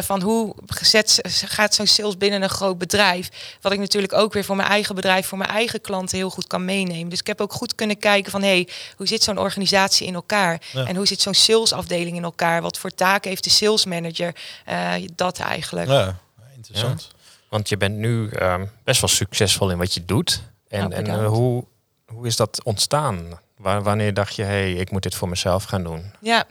van 0.00 0.22
hoe 0.22 0.54
gezet 0.66 1.20
gaat 1.46 1.74
zo'n 1.74 1.86
sales 1.86 2.16
binnen 2.16 2.42
een 2.42 2.48
groot 2.48 2.78
bedrijf. 2.78 3.28
Wat 3.60 3.72
ik 3.72 3.78
natuurlijk 3.78 4.12
ook 4.12 4.32
weer 4.32 4.44
voor 4.44 4.56
mijn 4.56 4.68
eigen 4.68 4.94
bedrijf, 4.94 5.26
voor 5.26 5.38
mijn 5.38 5.50
eigen 5.50 5.80
klanten 5.80 6.18
heel 6.18 6.30
goed 6.30 6.46
kan 6.46 6.64
meenemen. 6.64 7.08
Dus 7.08 7.20
ik 7.20 7.26
heb 7.26 7.40
ook 7.40 7.52
goed 7.52 7.74
kunnen 7.74 7.98
kijken 7.98 8.30
van 8.30 8.42
hey, 8.42 8.68
hoe 8.96 9.06
zit 9.06 9.22
zo'n 9.22 9.38
organisatie 9.38 10.06
in 10.06 10.14
elkaar? 10.14 10.60
Ja. 10.72 10.84
En 10.86 10.96
hoe 10.96 11.06
zit 11.06 11.13
zo'n 11.20 11.34
salesafdeling 11.34 12.16
in 12.16 12.24
elkaar? 12.24 12.62
Wat 12.62 12.78
voor 12.78 12.90
taken 12.90 13.30
heeft 13.30 13.44
de 13.44 13.50
sales 13.50 13.84
manager? 13.84 14.34
Eh, 14.64 14.92
dat 15.14 15.38
eigenlijk. 15.38 15.88
Ja, 15.88 16.18
interessant. 16.56 17.10
Want 17.48 17.68
je 17.68 17.76
bent 17.76 17.96
nu 17.96 18.28
ehm, 18.28 18.66
best 18.84 19.00
wel 19.00 19.10
succesvol 19.10 19.70
in 19.70 19.78
wat 19.78 19.94
je 19.94 20.04
doet. 20.04 20.42
En, 20.68 20.86
Oh, 20.86 20.96
en 20.96 21.06
eh, 21.06 21.26
hoe, 21.26 21.64
hoe 22.06 22.26
is 22.26 22.36
dat 22.36 22.60
ontstaan? 22.62 23.38
Wanneer 23.56 24.14
dacht 24.14 24.36
je, 24.36 24.42
hé, 24.42 24.48
hey, 24.48 24.72
ik 24.72 24.90
moet 24.90 25.02
dit 25.02 25.14
voor 25.14 25.28
mezelf 25.28 25.64
gaan 25.64 25.82
doen? 25.82 26.12
Ja, 26.20 26.46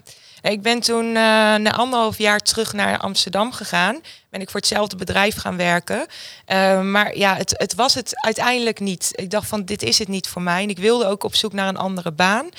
ik 0.51 0.61
ben 0.61 0.79
toen 0.79 1.05
eh, 1.05 1.13
na 1.55 1.71
anderhalf 1.71 2.17
jaar 2.17 2.39
terug 2.39 2.73
naar 2.73 2.97
Amsterdam 2.97 3.51
gegaan. 3.51 4.01
Ben 4.29 4.41
ik 4.41 4.49
voor 4.49 4.59
hetzelfde 4.59 4.95
bedrijf 4.95 5.35
gaan 5.35 5.57
werken. 5.57 6.05
Eh, 6.45 6.81
maar 6.81 7.17
ja, 7.17 7.35
het, 7.35 7.53
het 7.57 7.75
was 7.75 7.93
het 7.93 8.23
uiteindelijk 8.23 8.79
niet. 8.79 9.11
Ik 9.15 9.29
dacht 9.29 9.47
van, 9.47 9.65
dit 9.65 9.83
is 9.83 9.99
het 9.99 10.07
niet 10.07 10.27
voor 10.27 10.41
mij. 10.41 10.63
En 10.63 10.69
ik 10.69 10.77
wilde 10.77 11.05
ook 11.05 11.23
op 11.23 11.35
zoek 11.35 11.53
naar 11.53 11.67
een 11.67 11.77
andere 11.77 12.11
baan. 12.11 12.49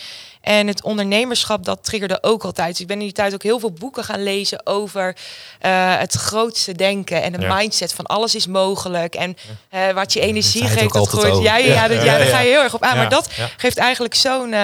En 0.45 0.67
het 0.67 0.83
ondernemerschap, 0.83 1.65
dat 1.65 1.79
triggerde 1.85 2.19
ook 2.23 2.45
altijd. 2.45 2.71
Dus 2.71 2.81
ik 2.81 2.87
ben 2.87 2.97
in 2.99 3.03
die 3.05 3.13
tijd 3.13 3.35
ook 3.35 3.43
heel 3.43 3.59
veel 3.59 3.73
boeken 3.73 4.05
gaan 4.05 4.23
lezen 4.23 4.67
over 4.67 5.17
eh, 5.61 5.99
het 5.99 6.13
grootste 6.13 6.73
denken. 6.73 7.23
En 7.23 7.33
de 7.33 7.41
Ja. 7.41 7.55
mindset 7.55 7.93
van 7.93 8.07
alles 8.07 8.35
is 8.35 8.47
mogelijk. 8.47 9.15
En 9.15 9.37
eh, 9.71 9.91
wat 9.91 10.13
je 10.13 10.21
energie 10.21 10.67
geeft, 10.69 10.93
dat 10.93 11.15
over. 11.15 11.43
Ja, 11.43 11.57
ja, 11.57 11.75
ja, 11.75 11.85
ja, 12.05 12.19
daar 12.19 12.27
ga 12.27 12.41
je 12.41 12.51
heel 12.51 12.63
erg 12.63 12.75
op 12.75 12.83
aan. 12.83 12.97
Maar 12.97 13.09
dat 13.09 13.29
geeft 13.57 13.79
eigenlijk 13.79 14.15
zo'n... 14.15 14.55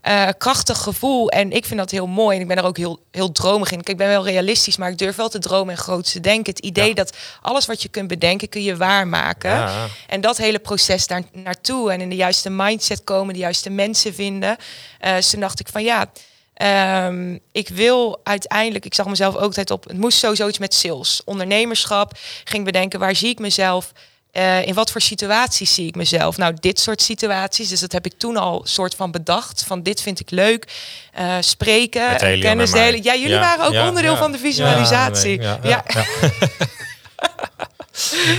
eh, 0.00 0.28
eh, 0.28 0.34
krachtig 0.38 0.78
gevoel. 0.78 1.28
En 1.30 1.52
ik 1.52 1.64
vind 1.66 1.78
dat 1.78 1.90
heel 1.90 2.06
mooi. 2.06 2.36
En 2.36 2.42
ik 2.42 2.48
ben 2.48 2.56
er 2.56 2.64
ook 2.64 2.76
heel, 2.76 3.00
heel 3.10 3.32
dromig 3.32 3.70
in. 3.70 3.76
Kijk, 3.76 3.88
ik 3.88 3.96
ben 3.96 4.08
wel 4.08 4.24
realistisch, 4.24 4.76
maar 4.76 4.90
ik 4.90 4.98
durf 4.98 5.16
wel 5.16 5.28
te 5.28 5.38
dromen 5.38 5.74
en 5.74 5.80
groot 5.80 6.12
te 6.12 6.20
denken. 6.20 6.52
Het 6.54 6.64
idee 6.64 6.88
Ja. 6.88 6.94
dat 6.94 7.16
alles 7.42 7.66
wat 7.66 7.82
je 7.82 7.88
kunt 7.88 8.08
bedenken, 8.08 8.48
kun 8.48 8.62
je 8.62 8.76
waarmaken. 8.76 9.50
Ja. 9.50 9.86
En 10.06 10.20
dat 10.20 10.36
hele 10.36 10.58
proces 10.58 11.06
daar 11.06 11.22
naartoe 11.32 11.92
en 11.92 12.00
in 12.00 12.08
de 12.08 12.16
juiste 12.16 12.50
mindset 12.50 13.04
komen, 13.04 13.34
de 13.34 13.40
juiste 13.40 13.70
mensen 13.70 14.14
vinden. 14.14 14.56
Eh 14.98 15.14
dus 15.14 15.30
toen 15.30 15.40
dacht 15.40 15.60
ik 15.60 15.68
van 15.68 15.82
ja, 15.84 16.10
ehm, 16.54 17.38
ik 17.52 17.68
wil 17.68 18.20
uiteindelijk, 18.22 18.84
ik 18.84 18.94
zag 18.94 19.06
mezelf 19.06 19.34
ook 19.34 19.40
altijd 19.40 19.70
op, 19.70 19.84
het 19.84 19.98
moest 19.98 20.18
sowieso 20.18 20.48
iets 20.48 20.58
met 20.58 20.74
sales, 20.74 21.22
ondernemerschap. 21.24 22.12
Ging 22.44 22.64
bedenken, 22.64 22.98
waar 23.00 23.16
zie 23.16 23.28
ik 23.28 23.38
mezelf? 23.38 23.92
Eh, 24.30 24.66
in 24.66 24.74
wat 24.74 24.90
voor 24.90 25.00
situaties 25.00 25.74
zie 25.74 25.86
ik 25.86 25.94
mezelf? 25.94 26.36
Nou, 26.36 26.54
dit 26.60 26.80
soort 26.80 27.02
situaties. 27.02 27.68
Dus 27.68 27.80
dat 27.80 27.92
heb 27.92 28.06
ik 28.06 28.12
toen 28.16 28.36
al 28.36 28.60
soort 28.64 28.94
van 28.94 29.10
bedacht. 29.10 29.64
Van 29.66 29.82
dit 29.82 30.00
vind 30.00 30.20
ik 30.20 30.30
leuk. 30.30 30.72
Eh, 31.12 31.36
spreken, 31.40 32.16
kennis 32.40 32.70
delen. 32.70 33.02
Ja, 33.02 33.14
jullie 33.14 33.28
Ja, 33.28 33.40
waren 33.40 33.64
ook 33.64 33.72
ja, 33.72 33.88
onderdeel 33.88 34.12
ja. 34.12 34.18
van 34.18 34.32
de 34.32 34.38
visualisatie. 34.38 35.40
Ja, 35.40 35.58
Ja, 35.62 35.84
nee, 35.84 35.98
ja, 35.98 36.04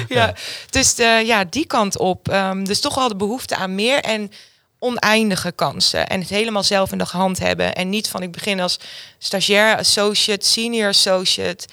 ja. 0.19 0.34
Dus 0.69 0.96
eh, 0.96 1.25
ja, 1.25 1.43
die 1.43 1.65
kant 1.65 1.98
op. 1.98 2.29
Ehm, 2.29 2.63
dus 2.63 2.79
toch 2.79 2.96
wel 2.96 3.08
de 3.08 3.15
behoefte 3.15 3.55
aan 3.55 3.75
meer. 3.75 4.00
En 4.00 4.31
oneindige 4.79 5.51
kansen 5.51 6.08
en 6.08 6.19
het 6.19 6.29
helemaal 6.29 6.63
zelf 6.63 6.91
in 6.91 6.98
de 6.98 7.05
hand 7.12 7.39
hebben 7.39 7.75
en 7.75 7.89
niet 7.89 8.08
van 8.08 8.22
ik 8.22 8.31
begin 8.31 8.60
als 8.60 8.79
stagiair, 9.17 9.77
associate, 9.77 10.46
senior 10.46 10.88
associate. 10.88 11.67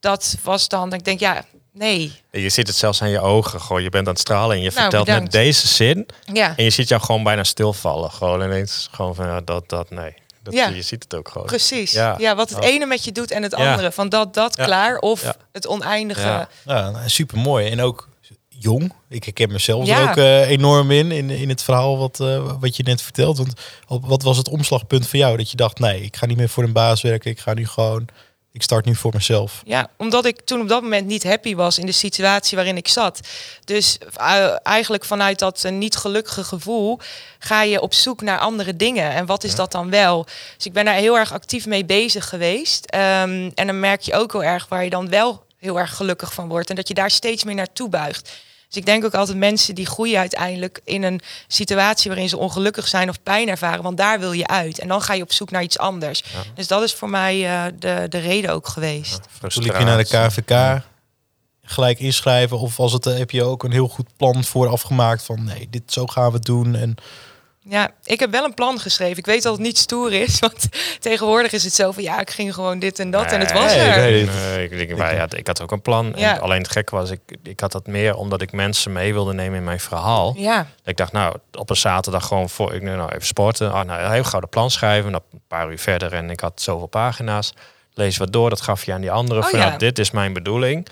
Dat 0.00 0.36
was 0.42 0.68
dan, 0.68 0.92
ik 0.92 1.04
denk 1.04 1.20
ja, 1.20 1.44
nee. 1.72 2.12
Je 2.30 2.48
ziet 2.48 2.66
het 2.66 2.76
zelfs 2.76 3.02
aan 3.02 3.10
je 3.10 3.20
ogen. 3.20 3.60
Gewoon, 3.60 3.82
je 3.82 3.90
bent 3.90 4.06
aan 4.06 4.12
het 4.12 4.22
stralen 4.22 4.56
en 4.56 4.62
je 4.62 4.68
Nou, 4.70 4.80
vertelt 4.80 5.04
bedankt. 5.04 5.32
net 5.32 5.42
deze 5.42 5.66
zin. 5.66 6.06
Ja, 6.32 6.56
En 6.56 6.64
je 6.64 6.70
ziet 6.70 6.88
jou 6.88 7.02
gewoon 7.02 7.22
bijna 7.22 7.44
stilvallen. 7.44 8.10
Gewoon 8.10 8.42
ineens 8.42 8.88
gewoon 8.92 9.14
van 9.14 9.26
ja, 9.26 9.40
dat, 9.40 9.68
dat, 9.68 9.90
nee. 9.90 10.14
Dat, 10.42 10.54
Ja. 10.54 10.68
Je 10.68 10.82
ziet 10.82 11.02
het 11.02 11.14
ook 11.14 11.28
gewoon. 11.28 11.46
precies. 11.46 11.92
Ja, 11.92 12.14
Ja. 12.18 12.34
wat 12.36 12.50
het 12.50 12.58
Oh. 12.58 12.64
ene 12.66 12.86
met 12.86 13.04
je 13.04 13.12
doet 13.12 13.30
en 13.30 13.42
het 13.42 13.56
Ja. 13.58 13.70
andere. 13.70 13.92
Van 13.92 14.08
dat, 14.08 14.34
dat 14.34 14.56
Ja. 14.56 14.64
klaar 14.64 14.98
of 14.98 15.22
Ja. 15.22 15.34
het 15.52 15.66
oneindige. 15.66 16.20
Ja. 16.20 16.48
Ja, 16.64 17.08
super 17.08 17.38
mooi. 17.38 17.68
En 17.68 17.80
ook 17.80 18.08
jong. 18.48 18.92
Ik 19.08 19.24
herken 19.24 19.52
mezelf 19.52 19.86
Ja. 19.86 20.02
er 20.02 20.08
ook 20.10 20.16
eh, 20.16 20.48
enorm 20.48 20.90
in, 20.90 21.12
in, 21.12 21.30
in 21.30 21.48
het 21.48 21.62
verhaal 21.62 21.98
wat, 21.98 22.20
eh, 22.20 22.52
wat 22.60 22.76
je 22.76 22.82
net 22.82 23.02
vertelt. 23.02 23.38
Want 23.38 23.52
op, 23.86 24.06
wat 24.06 24.22
was 24.22 24.36
het 24.36 24.48
omslagpunt 24.48 25.06
voor 25.06 25.18
jou? 25.18 25.36
Dat 25.36 25.50
je 25.50 25.56
dacht, 25.56 25.78
nee, 25.78 26.00
ik 26.02 26.16
ga 26.16 26.26
niet 26.26 26.36
meer 26.36 26.48
voor 26.48 26.64
een 26.64 26.72
baas 26.72 27.02
werken. 27.02 27.30
Ik 27.30 27.40
ga 27.40 27.54
nu 27.54 27.66
gewoon, 27.66 28.08
ik 28.58 28.64
start 28.64 28.84
nu 28.84 28.94
voor 28.94 29.12
mezelf. 29.14 29.62
Ja, 29.64 29.90
omdat 29.96 30.24
ik 30.24 30.40
toen 30.40 30.60
op 30.60 30.68
dat 30.68 30.82
moment 30.82 31.06
niet 31.06 31.24
happy 31.24 31.54
was 31.54 31.78
in 31.78 31.86
de 31.86 31.92
situatie 31.92 32.56
waarin 32.56 32.76
ik 32.76 32.88
zat. 32.88 33.20
Dus 33.64 33.98
eh, 34.16 34.54
eigenlijk 34.62 35.04
vanuit 35.04 35.38
dat 35.38 35.64
eh, 35.64 35.72
niet 35.72 35.96
gelukkige 35.96 36.44
gevoel 36.44 36.98
ga 37.38 37.62
je 37.62 37.80
op 37.80 37.94
zoek 37.94 38.22
naar 38.22 38.38
andere 38.38 38.76
dingen. 38.76 39.12
En 39.12 39.26
wat 39.26 39.44
is 39.44 39.54
dat 39.54 39.72
dan 39.72 39.90
wel? 39.90 40.26
Dus 40.56 40.66
ik 40.66 40.72
ben 40.72 40.84
daar 40.84 40.94
heel 40.94 41.18
erg 41.18 41.32
actief 41.32 41.66
mee 41.66 41.84
bezig 41.84 42.28
geweest. 42.28 42.86
Ehm, 42.86 43.50
en 43.54 43.66
dan 43.66 43.80
merk 43.80 44.00
je 44.00 44.14
ook 44.14 44.32
heel 44.32 44.44
erg 44.44 44.68
waar 44.68 44.84
je 44.84 44.90
dan 44.90 45.08
wel 45.08 45.44
heel 45.58 45.78
erg 45.78 45.96
gelukkig 45.96 46.32
van 46.32 46.48
wordt. 46.48 46.70
En 46.70 46.76
dat 46.76 46.88
je 46.88 46.94
daar 46.94 47.10
steeds 47.10 47.44
meer 47.44 47.54
naartoe 47.54 47.88
buigt. 47.88 48.30
Dus 48.68 48.76
ik 48.76 48.86
denk 48.86 49.04
ook 49.04 49.14
altijd 49.14 49.38
mensen 49.38 49.74
die 49.74 49.86
groeien 49.86 50.18
uiteindelijk 50.18 50.80
in 50.84 51.02
een 51.02 51.20
situatie 51.46 52.10
waarin 52.10 52.28
ze 52.28 52.36
ongelukkig 52.36 52.88
zijn 52.88 53.08
of 53.08 53.22
pijn 53.22 53.48
ervaren. 53.48 53.82
Want 53.82 53.96
daar 53.96 54.20
wil 54.20 54.32
je 54.32 54.46
uit. 54.46 54.78
En 54.78 54.88
dan 54.88 55.02
ga 55.02 55.14
je 55.14 55.22
op 55.22 55.32
zoek 55.32 55.50
naar 55.50 55.62
iets 55.62 55.78
anders. 55.78 56.22
Dus 56.54 56.66
dat 56.66 56.82
is 56.82 56.94
voor 56.94 57.10
mij 57.10 57.46
eh, 57.46 57.72
de, 57.78 58.06
de 58.08 58.18
reden 58.18 58.50
ook 58.50 58.68
geweest. 58.68 59.20
Toen 59.48 59.62
liep 59.62 59.78
je 59.78 59.84
naar 59.84 59.98
de 59.98 60.04
KVK, 60.04 60.82
gelijk 61.62 61.98
inschrijven. 61.98 62.58
Of 62.58 62.76
was 62.76 62.92
het, 62.92 63.04
heb 63.04 63.30
je 63.30 63.44
ook 63.44 63.64
een 63.64 63.72
heel 63.72 63.88
goed 63.88 64.16
plan 64.16 64.44
vooraf 64.44 64.82
gemaakt 64.82 65.22
van, 65.22 65.44
nee, 65.44 65.66
dit 65.70 65.92
zo 65.92 66.06
gaan 66.06 66.30
we 66.30 66.36
het 66.36 66.44
doen. 66.44 66.74
En 66.74 66.94
Ja, 67.68 67.90
ik 68.04 68.20
heb 68.20 68.30
wel 68.30 68.44
een 68.44 68.54
plan 68.54 68.78
geschreven. 68.80 69.16
Ik 69.16 69.26
weet 69.26 69.42
dat 69.42 69.52
het 69.52 69.62
niet 69.62 69.78
stoer 69.78 70.12
is, 70.12 70.38
want 70.48 70.68
tegenwoordig 71.00 71.52
is 71.52 71.64
het 71.64 71.74
zo 71.74 71.92
van 71.92 72.02
ja, 72.02 72.20
ik 72.20 72.30
ging 72.30 72.54
gewoon 72.54 72.78
dit 72.78 72.98
en 72.98 73.10
dat 73.10 73.32
en 73.32 73.40
het 73.40 73.52
was 73.52 73.74
Nee, 73.74 73.80
er. 73.80 73.98
nee, 74.00 74.24
Nee, 74.24 74.64
ik, 74.68 74.70
denk, 74.88 74.98
maar 74.98 75.14
ja, 75.14 75.26
ik 75.30 75.46
had 75.46 75.62
ook 75.62 75.70
een 75.70 75.82
plan. 75.82 76.12
Ja. 76.16 76.34
En 76.34 76.40
alleen 76.40 76.62
het 76.62 76.70
gek 76.70 76.90
was, 76.90 77.10
ik, 77.10 77.20
ik 77.42 77.60
had 77.60 77.72
dat 77.72 77.86
meer 77.86 78.16
omdat 78.16 78.42
ik 78.42 78.52
mensen 78.52 78.92
mee 78.92 79.12
wilde 79.12 79.34
nemen 79.34 79.58
in 79.58 79.64
mijn 79.64 79.80
verhaal. 79.80 80.34
Ja, 80.36 80.66
Ik 80.84 80.96
dacht, 80.96 81.12
nou, 81.12 81.36
op 81.52 81.70
een 81.70 81.76
zaterdag 81.76 82.26
gewoon 82.26 82.48
voor, 82.48 82.74
ik 82.74 82.82
nou 82.82 83.10
even 83.12 83.26
sporten. 83.26 83.72
Oh, 83.74 83.82
nou, 83.82 84.12
heel 84.12 84.24
gauw 84.24 84.40
de 84.40 84.46
plan 84.46 84.70
schrijven. 84.70 85.10
Nou, 85.10 85.22
een 85.32 85.40
paar 85.48 85.70
uur 85.70 85.78
verder 85.78 86.12
en 86.12 86.30
ik 86.30 86.40
had 86.40 86.60
zoveel 86.62 86.86
pagina's. 86.86 87.52
Lees 87.94 88.16
wat 88.16 88.32
door, 88.32 88.50
dat 88.50 88.60
gaf 88.60 88.84
je 88.84 88.92
aan 88.92 89.00
die 89.00 89.10
anderen. 89.10 89.42
Oh, 89.42 89.48
van, 89.48 89.58
ja. 89.58 89.66
nou, 89.66 89.78
dit 89.78 89.98
is 89.98 90.10
mijn 90.10 90.32
bedoeling. 90.32 90.86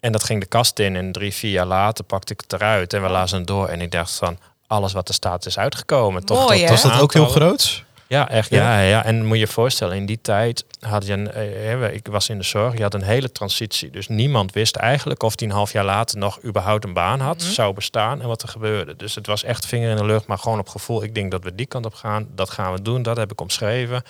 En 0.00 0.12
dat 0.12 0.24
ging 0.24 0.40
de 0.40 0.46
kast 0.46 0.78
in 0.78 0.96
en 0.96 1.12
drie, 1.12 1.34
vier 1.34 1.50
jaar 1.50 1.66
later 1.66 2.04
pakte 2.04 2.32
ik 2.32 2.40
het 2.40 2.52
eruit 2.52 2.92
en 2.92 3.02
we 3.02 3.08
lazen 3.08 3.38
het 3.38 3.46
door. 3.46 3.68
En 3.68 3.80
ik 3.80 3.90
dacht 3.90 4.12
van, 4.12 4.38
alles 4.66 4.92
wat 4.92 5.08
er 5.08 5.14
staat 5.14 5.46
is 5.46 5.58
uitgekomen. 5.58 6.24
Toch, 6.24 6.38
Mooi, 6.38 6.58
tot- 6.58 6.68
hè? 6.68 6.70
was 6.74 6.82
dat 6.82 7.00
ook 7.00 7.12
heel 7.12 7.26
groot? 7.28 7.84
Ja, 8.08 8.28
echt. 8.28 8.50
Ja? 8.50 8.78
Ja? 8.80 8.88
Ja, 8.88 9.04
En 9.04 9.24
moet 9.24 9.34
je 9.34 9.38
je 9.40 9.46
voorstellen, 9.46 9.96
in 9.96 10.06
die 10.06 10.18
tijd 10.22 10.64
had 10.80 11.06
je 11.06 11.12
een, 11.12 11.32
eh, 11.32 11.94
ik 11.94 12.06
was 12.10 12.28
in 12.28 12.38
de 12.38 12.44
zorg, 12.44 12.76
je 12.76 12.82
had 12.82 12.94
een 12.94 13.02
hele 13.02 13.32
transitie. 13.32 13.90
Dus 13.90 14.08
niemand 14.08 14.52
wist 14.52 14.76
eigenlijk 14.76 15.22
of 15.22 15.36
die 15.36 15.48
een 15.48 15.54
half 15.54 15.72
jaar 15.72 15.84
later 15.84 16.18
nog 16.18 16.38
überhaupt 16.44 16.84
een 16.84 16.92
baan 16.92 17.20
had, 17.20 17.36
Mhm. 17.42 17.50
zou 17.50 17.74
bestaan 17.74 18.20
en 18.22 18.28
wat 18.28 18.42
er 18.42 18.48
gebeurde. 18.48 18.96
Dus 18.96 19.14
het 19.14 19.26
was 19.26 19.42
echt 19.44 19.66
vinger 19.66 19.90
in 19.90 19.96
de 19.96 20.04
lucht, 20.04 20.26
maar 20.26 20.38
gewoon 20.38 20.58
op 20.58 20.68
gevoel. 20.68 21.02
Ik 21.02 21.14
denk 21.14 21.30
dat 21.30 21.44
we 21.44 21.54
die 21.54 21.66
kant 21.66 21.86
op 21.86 21.94
gaan, 21.94 22.26
dat 22.34 22.50
gaan 22.50 22.72
we 22.72 22.82
doen, 22.82 23.02
dat 23.02 23.16
heb 23.16 23.32
ik 23.32 23.40
omschreven. 23.40 24.02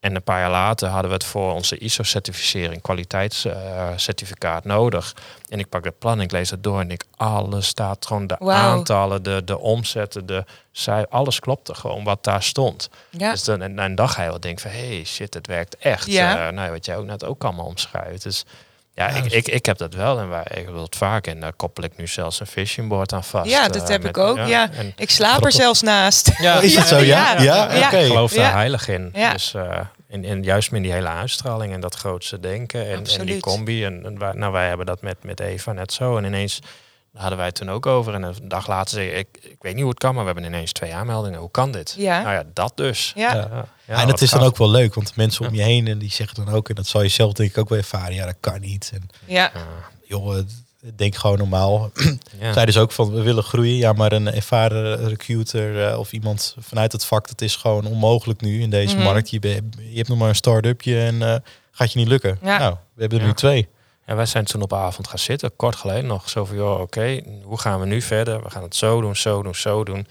En 0.00 0.14
een 0.14 0.22
paar 0.22 0.40
jaar 0.40 0.50
later 0.50 0.88
hadden 0.88 1.10
we 1.10 1.16
het 1.16 1.24
voor 1.24 1.52
onze 1.52 1.78
ISO-certificering, 1.78 2.82
kwaliteitscertificaat 2.82 4.64
nodig. 4.64 5.14
En 5.48 5.58
ik 5.58 5.68
pak 5.68 5.84
het 5.84 5.98
plan, 5.98 6.20
ik 6.20 6.30
lees 6.30 6.50
het 6.50 6.62
door 6.62 6.80
en 6.80 6.90
ik, 6.90 7.04
alles 7.16 7.66
staat 7.66 8.06
gewoon, 8.06 8.26
de 8.26 8.38
aantallen, 8.38 9.22
de, 9.22 9.42
de 9.44 9.58
omzetten, 9.58 10.26
de, 10.26 10.44
zij, 10.70 11.06
alles 11.08 11.40
klopte 11.40 11.74
gewoon 11.74 12.04
wat 12.04 12.24
daar 12.24 12.42
stond. 12.42 12.90
ja. 13.10 13.30
Dus 13.30 13.44
dan, 13.44 13.62
en, 13.62 13.78
en 13.78 13.94
dan 13.94 14.08
ga 14.08 14.22
je 14.22 14.28
wel 14.28 14.40
denken 14.40 14.62
van, 14.62 14.80
hey 14.80 15.04
shit, 15.04 15.34
het 15.34 15.46
werkt 15.46 15.76
echt. 15.76 16.06
Ja. 16.06 16.46
Eh, 16.46 16.52
nou, 16.52 16.70
wat 16.70 16.84
jij 16.84 16.96
ook 16.96 17.06
net 17.06 17.24
ook 17.24 17.44
allemaal 17.44 17.66
omschrijft. 17.66 18.22
Dus 18.22 18.44
ja, 18.94 19.08
Ja, 19.08 19.14
ik, 19.16 19.22
dus- 19.22 19.32
ik, 19.32 19.48
ik 19.48 19.66
heb 19.66 19.78
dat 19.78 19.94
wel 19.94 20.18
en 20.18 20.28
wij 20.28 20.46
ik 20.54 20.66
wil 20.68 20.82
het 20.82 20.96
vaak. 20.96 21.26
En 21.26 21.40
daar 21.40 21.52
koppel 21.52 21.84
ik 21.84 21.96
nu 21.96 22.06
zelfs 22.06 22.40
een 22.40 22.46
fishing 22.46 22.88
board 22.88 23.12
aan 23.12 23.24
vast. 23.24 23.50
Ja, 23.50 23.68
dat 23.68 23.82
eh, 23.82 23.88
heb 23.88 24.02
met- 24.02 24.16
ik 24.16 24.22
ook, 24.22 24.36
ja. 24.46 24.70
En 24.72 24.92
Ik 24.96 25.10
slaap 25.10 25.44
er 25.44 25.52
zelfs 25.52 25.82
naast. 25.82 26.30
Ja, 26.42 26.60
is 26.60 26.74
dat 26.74 26.86
zo? 26.88 26.98
Ja? 26.98 27.40
Ja. 27.40 27.68
Ik 27.70 28.06
geloof 28.06 28.32
daar 28.32 28.44
Ja. 28.44 28.52
heilig 28.52 28.88
in. 28.88 29.10
Ja. 29.14 29.32
Dus 29.32 29.52
uh, 29.56 29.78
in, 30.08 30.24
in, 30.24 30.42
juist 30.42 30.70
met 30.70 30.82
die 30.82 30.92
hele 30.92 31.08
uitstraling 31.08 31.72
en 31.72 31.80
dat 31.80 31.94
grootste 31.94 32.40
denken 32.40 32.86
en, 32.88 33.06
en 33.18 33.26
die 33.26 33.40
combi. 33.40 33.84
En, 33.84 34.04
en 34.04 34.18
wij, 34.18 34.32
nou, 34.32 34.52
wij 34.52 34.68
hebben 34.68 34.86
dat 34.86 35.02
met, 35.02 35.16
met 35.24 35.40
Eva 35.40 35.72
net 35.72 35.92
zo. 35.92 36.16
En 36.16 36.24
ineens 36.24 36.60
daar 37.12 37.20
hadden 37.20 37.38
wij 37.38 37.46
het 37.46 37.54
toen 37.56 37.70
ook 37.70 37.86
over. 37.86 38.14
En 38.14 38.22
een 38.22 38.34
dag 38.42 38.66
later 38.68 38.94
zei 38.94 39.08
ik, 39.10 39.28
ik 39.40 39.56
weet 39.60 39.72
niet 39.72 39.80
hoe 39.82 39.90
het 39.90 39.98
kan, 40.00 40.14
maar 40.14 40.24
we 40.24 40.30
hebben 40.32 40.52
ineens 40.52 40.72
twee 40.72 40.94
aanmeldingen. 40.94 41.38
Hoe 41.38 41.50
kan 41.50 41.70
dit? 41.70 41.94
Ja. 41.98 42.22
Nou 42.22 42.34
ja, 42.34 42.42
dat 42.54 42.72
dus. 42.74 43.12
Ja. 43.16 43.34
Ja. 43.34 43.64
Ja, 43.90 44.00
en 44.02 44.08
het 44.08 44.22
is 44.22 44.30
dan 44.30 44.42
ook 44.42 44.56
wel 44.56 44.70
leuk, 44.70 44.94
want 44.94 45.06
de 45.06 45.12
mensen 45.16 45.46
om 45.48 45.54
je 45.54 45.62
heen 45.62 45.86
en 45.88 45.98
die 45.98 46.10
zeggen 46.10 46.44
dan 46.44 46.54
ook, 46.54 46.68
en 46.68 46.74
dat 46.74 46.86
zal 46.86 47.02
je 47.02 47.08
zelf 47.08 47.32
denk 47.32 47.50
ik 47.50 47.58
ook 47.58 47.68
wel 47.68 47.78
ervaren, 47.78 48.14
ja, 48.14 48.26
dat 48.26 48.36
kan 48.40 48.60
niet. 48.60 48.90
En 48.94 49.08
Ja, 49.24 49.52
joh, 50.04 50.36
denk 50.96 51.16
gewoon 51.16 51.38
normaal. 51.38 51.90
ja. 52.40 52.52
Zij 52.52 52.66
dus 52.66 52.76
ook 52.78 52.92
van, 52.92 53.12
we 53.12 53.22
willen 53.22 53.42
groeien, 53.42 53.76
ja, 53.76 53.92
maar 53.92 54.12
een 54.12 54.32
ervaren 54.34 55.08
recruiter 55.08 55.86
eh, 55.88 55.98
of 55.98 56.12
iemand 56.12 56.56
vanuit 56.58 56.92
het 56.92 57.04
vak, 57.04 57.28
dat 57.28 57.40
is 57.40 57.56
gewoon 57.56 57.86
onmogelijk 57.86 58.40
nu 58.40 58.60
in 58.60 58.70
deze 58.70 58.94
Mhm. 58.94 59.04
markt. 59.04 59.30
Je, 59.30 59.38
je 59.78 59.96
hebt 59.96 60.08
nog 60.08 60.18
maar 60.18 60.28
een 60.28 60.34
start-upje 60.34 61.00
en 61.00 61.22
eh, 61.22 61.34
gaat 61.70 61.92
je 61.92 61.98
niet 61.98 62.08
lukken. 62.08 62.38
Ja. 62.42 62.58
Nou, 62.58 62.74
we 62.94 63.00
hebben 63.00 63.18
er 63.18 63.24
Ja. 63.24 63.30
nu 63.30 63.36
twee. 63.36 63.68
En 64.04 64.16
wij 64.16 64.26
zijn 64.26 64.44
toen 64.44 64.62
op 64.62 64.72
avond 64.72 65.08
gaan 65.08 65.18
zitten, 65.18 65.56
kort 65.56 65.76
geleden 65.76 66.06
nog. 66.06 66.28
Zo 66.28 66.44
van, 66.44 66.56
joh, 66.56 66.80
oké, 66.80 67.20
hoe 67.42 67.58
gaan 67.60 67.80
we 67.80 67.86
nu 67.86 68.02
verder? 68.02 68.42
We 68.42 68.50
gaan 68.50 68.62
het 68.62 68.76
zo 68.76 69.00
doen, 69.00 69.16
zo 69.16 69.42
doen, 69.42 69.54
zo 69.54 69.84
doen. 69.84 70.06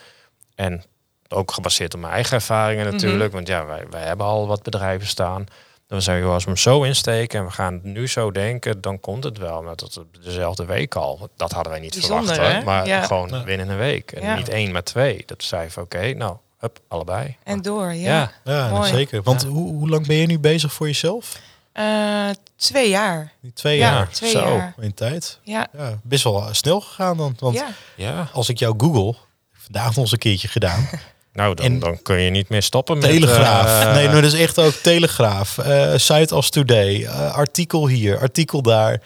En 0.55 0.83
ook 1.29 1.51
gebaseerd 1.51 1.93
op 1.93 1.99
mijn 1.99 2.13
eigen 2.13 2.33
ervaringen 2.35 2.83
Mhm. 2.85 2.93
natuurlijk. 2.95 3.33
Want 3.33 3.47
ja, 3.47 3.65
wij, 3.65 3.85
wij 3.89 4.03
hebben 4.03 4.25
al 4.25 4.47
wat 4.47 4.63
bedrijven 4.63 5.07
staan. 5.07 5.45
Dan 5.87 6.01
zeggen 6.01 6.15
we, 6.23 6.27
joh, 6.27 6.33
als 6.35 6.43
we 6.43 6.49
hem 6.49 6.59
zo 6.59 6.83
insteken 6.83 7.39
en 7.39 7.45
we 7.45 7.51
gaan 7.51 7.73
het 7.73 7.83
nu 7.83 8.07
zo 8.07 8.31
denken, 8.31 8.81
dan 8.81 8.99
komt 8.99 9.23
het 9.23 9.37
wel. 9.37 9.61
Maar 9.63 9.75
tot 9.75 10.03
dezelfde 10.23 10.65
week 10.65 10.95
al. 10.95 11.29
Dat 11.35 11.51
hadden 11.51 11.71
wij 11.71 11.81
niet 11.81 11.93
Bijzonder, 11.93 12.33
verwacht. 12.35 12.53
hè? 12.55 12.63
Maar 12.63 12.87
Ja. 12.87 13.01
gewoon 13.03 13.29
Ja. 13.29 13.43
binnen 13.43 13.69
een 13.69 13.77
week. 13.77 14.11
En 14.11 14.21
Ja. 14.23 14.35
niet 14.35 14.49
één, 14.49 14.71
maar 14.71 14.83
twee. 14.83 15.23
Dat 15.25 15.43
zei 15.43 15.69
van, 15.69 15.83
oké, 15.83 16.13
nou, 16.13 16.37
hup, 16.59 16.79
allebei. 16.87 17.37
en 17.43 17.61
door, 17.61 17.93
ja. 17.93 18.09
Ja. 18.09 18.31
Ja, 18.53 18.69
Mooi. 18.69 18.89
zeker. 18.89 19.21
Want 19.23 19.41
Ja. 19.41 19.47
hoe, 19.47 19.73
hoe 19.73 19.89
lang 19.89 20.07
ben 20.07 20.15
je 20.15 20.25
nu 20.25 20.39
bezig 20.39 20.73
voor 20.73 20.87
jezelf? 20.87 21.39
Eh, 21.71 22.29
twee 22.55 22.89
jaar. 22.89 23.31
Twee 23.53 23.77
Ja, 23.77 23.91
jaar. 23.91 24.09
twee 24.09 24.31
zo. 24.31 24.39
jaar. 24.55 24.73
In 24.79 24.93
tijd. 24.93 25.39
Ja, 25.43 25.67
Ja, 25.77 25.99
best 26.03 26.23
wel 26.23 26.41
eh, 26.41 26.53
snel 26.53 26.81
gegaan 26.81 27.17
dan. 27.17 27.35
Want 27.39 27.55
ja. 27.55 27.67
Ja. 27.95 28.29
als 28.33 28.49
ik 28.49 28.59
jou 28.59 28.73
google, 28.77 29.15
vandaag 29.53 29.87
nog 29.87 29.97
eens 29.97 30.11
een 30.11 30.17
keertje 30.17 30.47
gedaan. 30.47 30.89
Nou, 31.33 31.55
dan, 31.55 31.65
En- 31.65 31.79
dan 31.79 32.01
kun 32.01 32.19
je 32.21 32.29
niet 32.29 32.49
meer 32.49 32.63
stoppen 32.63 32.97
met... 32.97 33.09
Telegraaf. 33.09 33.85
eh, 33.85 33.93
nee, 33.93 34.05
maar 34.09 34.21
dat 34.21 34.33
is 34.33 34.39
echt 34.39 34.59
ook 34.59 34.73
Telegraaf. 34.73 35.57
eh 35.57 35.93
Zuidas 35.95 36.49
Today. 36.49 37.03
eh, 37.03 37.33
artikel 37.35 37.87
hier, 37.87 38.19
artikel 38.19 38.61
daar. 38.61 39.01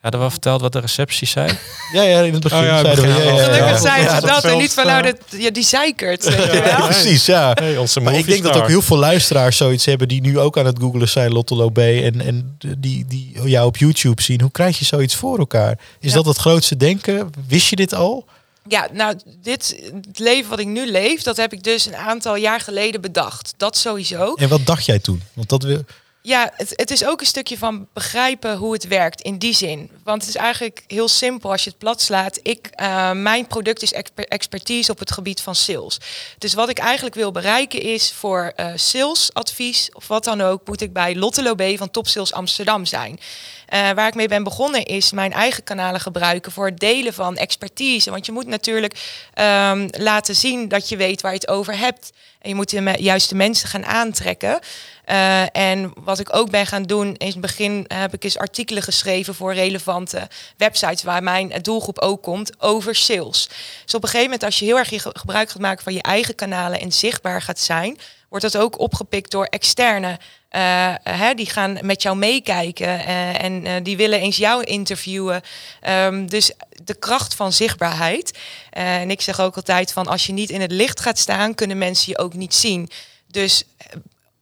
Hadden 0.00 0.20
we 0.20 0.26
al 0.30 0.32
verteld 0.36 0.60
wat 0.60 0.72
de 0.72 0.80
receptie 0.80 1.26
zei? 1.26 1.50
Ja, 1.92 2.02
ja, 2.02 2.20
in 2.20 2.32
het 2.32 2.42
begin 2.42 2.58
Oh 2.58 2.64
ja, 2.64 2.80
zeiden 2.80 3.04
we... 3.04 3.10
Ja, 3.10 3.16
ja, 3.18 3.30
ja, 3.32 3.42
Gelukkig 3.44 3.68
ja. 3.70 3.76
zijn 3.76 4.02
Ja, 4.02 4.14
ze 4.14 4.20
dat 4.26 4.42
dat 4.42 4.52
en 4.52 4.58
niet 4.58 4.72
van 4.74 4.86
nou, 4.86 5.02
dat, 5.02 5.16
ja, 5.30 5.50
die 5.50 5.62
zeikert. 5.62 6.20
precies, 6.84 7.26
ja. 7.26 7.50
Hey, 7.54 7.76
onze 7.76 8.00
Maar 8.00 8.14
ik 8.14 8.26
denk 8.26 8.42
dat 8.42 8.56
ook 8.56 8.66
heel 8.66 8.82
veel 8.82 8.96
luisteraars 8.96 9.56
zoiets 9.56 9.84
hebben 9.84 10.08
die 10.08 10.20
nu 10.20 10.38
ook 10.38 10.58
aan 10.58 10.66
het 10.66 10.78
googlen 10.78 11.08
zijn, 11.08 11.32
Lottelo 11.32 11.68
B. 11.70 11.78
En, 11.78 12.20
en 12.20 12.56
die, 12.78 13.04
die 13.08 13.40
jou 13.44 13.66
op 13.66 13.76
YouTube 13.76 14.22
zien. 14.22 14.40
Hoe 14.40 14.50
krijg 14.50 14.78
je 14.78 14.84
zoiets 14.84 15.14
voor 15.14 15.38
elkaar? 15.38 15.78
Is 16.00 16.08
Ja. 16.10 16.16
dat 16.16 16.26
het 16.26 16.36
grootste 16.38 16.76
denken? 16.76 17.30
Wist 17.48 17.68
je 17.68 17.76
dit 17.76 17.94
al? 17.94 18.24
Ja, 18.68 18.88
nou, 18.92 19.18
dit 19.42 19.90
het 20.06 20.18
leven 20.18 20.50
wat 20.50 20.58
ik 20.58 20.66
nu 20.66 20.90
leef, 20.90 21.22
dat 21.22 21.36
heb 21.36 21.52
ik 21.52 21.62
dus 21.62 21.86
een 21.86 21.96
aantal 21.96 22.36
jaar 22.36 22.60
geleden 22.60 23.00
bedacht. 23.00 23.54
Dat 23.56 23.76
sowieso. 23.76 24.34
En 24.34 24.48
wat 24.48 24.66
dacht 24.66 24.84
jij 24.84 24.98
toen? 24.98 25.22
Want 25.32 25.48
dat 25.48 25.62
wil. 25.62 25.84
Ja, 26.26 26.52
het, 26.56 26.72
het 26.76 26.90
is 26.90 27.04
ook 27.04 27.20
een 27.20 27.26
stukje 27.26 27.58
van 27.58 27.88
begrijpen 27.92 28.56
hoe 28.56 28.72
het 28.72 28.86
werkt 28.86 29.20
in 29.20 29.38
die 29.38 29.54
zin. 29.54 29.90
Want 30.04 30.20
het 30.20 30.30
is 30.30 30.40
eigenlijk 30.40 30.84
heel 30.86 31.08
simpel 31.08 31.50
als 31.50 31.64
je 31.64 31.70
het 31.70 31.78
plat 31.78 32.00
slaat. 32.00 32.38
Ik, 32.42 32.66
eh, 32.66 33.12
mijn 33.12 33.46
product 33.46 33.82
is 33.82 33.92
exper- 33.92 34.28
expertise 34.28 34.92
op 34.92 34.98
het 34.98 35.12
gebied 35.12 35.40
van 35.40 35.54
sales. 35.54 36.00
Dus 36.38 36.54
wat 36.54 36.68
ik 36.68 36.78
eigenlijk 36.78 37.14
wil 37.14 37.32
bereiken 37.32 37.80
is 37.80 38.12
voor 38.12 38.52
eh 38.56 38.66
salesadvies 38.74 39.90
of 39.92 40.08
wat 40.08 40.24
dan 40.24 40.40
ook, 40.40 40.66
moet 40.66 40.80
ik 40.80 40.92
bij 40.92 41.16
Lotte 41.16 41.42
Lobé 41.42 41.76
van 41.76 41.90
Top 41.90 42.06
Sales 42.08 42.32
Amsterdam 42.32 42.84
zijn. 42.84 43.20
Eh, 43.66 43.90
waar 43.90 44.08
ik 44.08 44.14
mee 44.14 44.28
ben 44.28 44.44
begonnen 44.44 44.84
is 44.84 45.12
mijn 45.12 45.32
eigen 45.32 45.64
kanalen 45.64 46.00
gebruiken 46.00 46.52
voor 46.52 46.66
het 46.66 46.80
delen 46.80 47.14
van 47.14 47.36
expertise. 47.36 48.10
Want 48.10 48.26
je 48.26 48.32
moet 48.32 48.46
natuurlijk 48.46 49.24
ehm, 49.34 49.88
laten 49.90 50.34
zien 50.34 50.68
dat 50.68 50.88
je 50.88 50.96
weet 50.96 51.20
waar 51.20 51.32
je 51.32 51.38
het 51.38 51.48
over 51.48 51.78
hebt. 51.78 52.12
En 52.40 52.48
je 52.48 52.54
moet 52.54 52.70
de 52.70 52.94
juiste 52.98 53.34
mensen 53.34 53.68
gaan 53.68 53.84
aantrekken. 53.84 54.58
Eh, 55.06 55.56
en 55.56 55.92
wat 55.94 56.18
ik 56.18 56.36
ook 56.36 56.50
ben 56.50 56.66
gaan 56.66 56.82
doen, 56.82 57.14
in 57.14 57.26
het 57.26 57.40
begin 57.40 57.84
heb 57.88 58.14
ik 58.14 58.24
eens 58.24 58.38
artikelen 58.38 58.82
geschreven 58.82 59.34
voor 59.34 59.54
relevante 59.54 60.28
websites 60.56 61.02
waar 61.02 61.22
mijn 61.22 61.52
doelgroep 61.62 61.98
ook 61.98 62.22
komt 62.22 62.62
over 62.62 62.94
sales. 62.94 63.48
Dus 63.84 63.94
op 63.94 64.02
een 64.02 64.08
gegeven 64.08 64.30
moment, 64.30 64.42
als 64.42 64.58
je 64.58 64.64
heel 64.64 64.78
erg 64.78 64.90
je 64.90 65.00
gebruik 65.12 65.50
gaat 65.50 65.60
maken 65.60 65.84
van 65.84 65.92
je 65.92 66.02
eigen 66.02 66.34
kanalen 66.34 66.80
en 66.80 66.92
zichtbaar 66.92 67.42
gaat 67.42 67.58
zijn, 67.58 67.98
wordt 68.28 68.44
dat 68.44 68.56
ook 68.56 68.78
opgepikt 68.78 69.30
door 69.30 69.44
externe. 69.44 70.18
Uh, 70.50 70.94
hè, 71.02 71.34
die 71.34 71.50
gaan 71.50 71.78
met 71.82 72.02
jou 72.02 72.16
meekijken 72.16 72.88
uh, 72.88 73.42
en 73.42 73.82
die 73.82 73.96
willen 73.96 74.20
eens 74.20 74.36
jou 74.36 74.64
interviewen. 74.64 75.42
Um, 75.88 76.28
dus 76.28 76.52
de 76.84 76.94
kracht 76.94 77.34
van 77.34 77.52
zichtbaarheid. 77.52 78.38
en 78.70 79.10
ik 79.10 79.20
zeg 79.20 79.40
ook 79.40 79.56
altijd 79.56 79.92
van 79.92 80.06
als 80.06 80.26
je 80.26 80.32
niet 80.32 80.50
in 80.50 80.60
het 80.60 80.72
licht 80.72 81.00
gaat 81.00 81.18
staan, 81.18 81.54
kunnen 81.54 81.78
mensen 81.78 82.12
je 82.12 82.18
ook 82.18 82.34
niet 82.34 82.54
zien. 82.54 82.90
Dus 83.30 83.64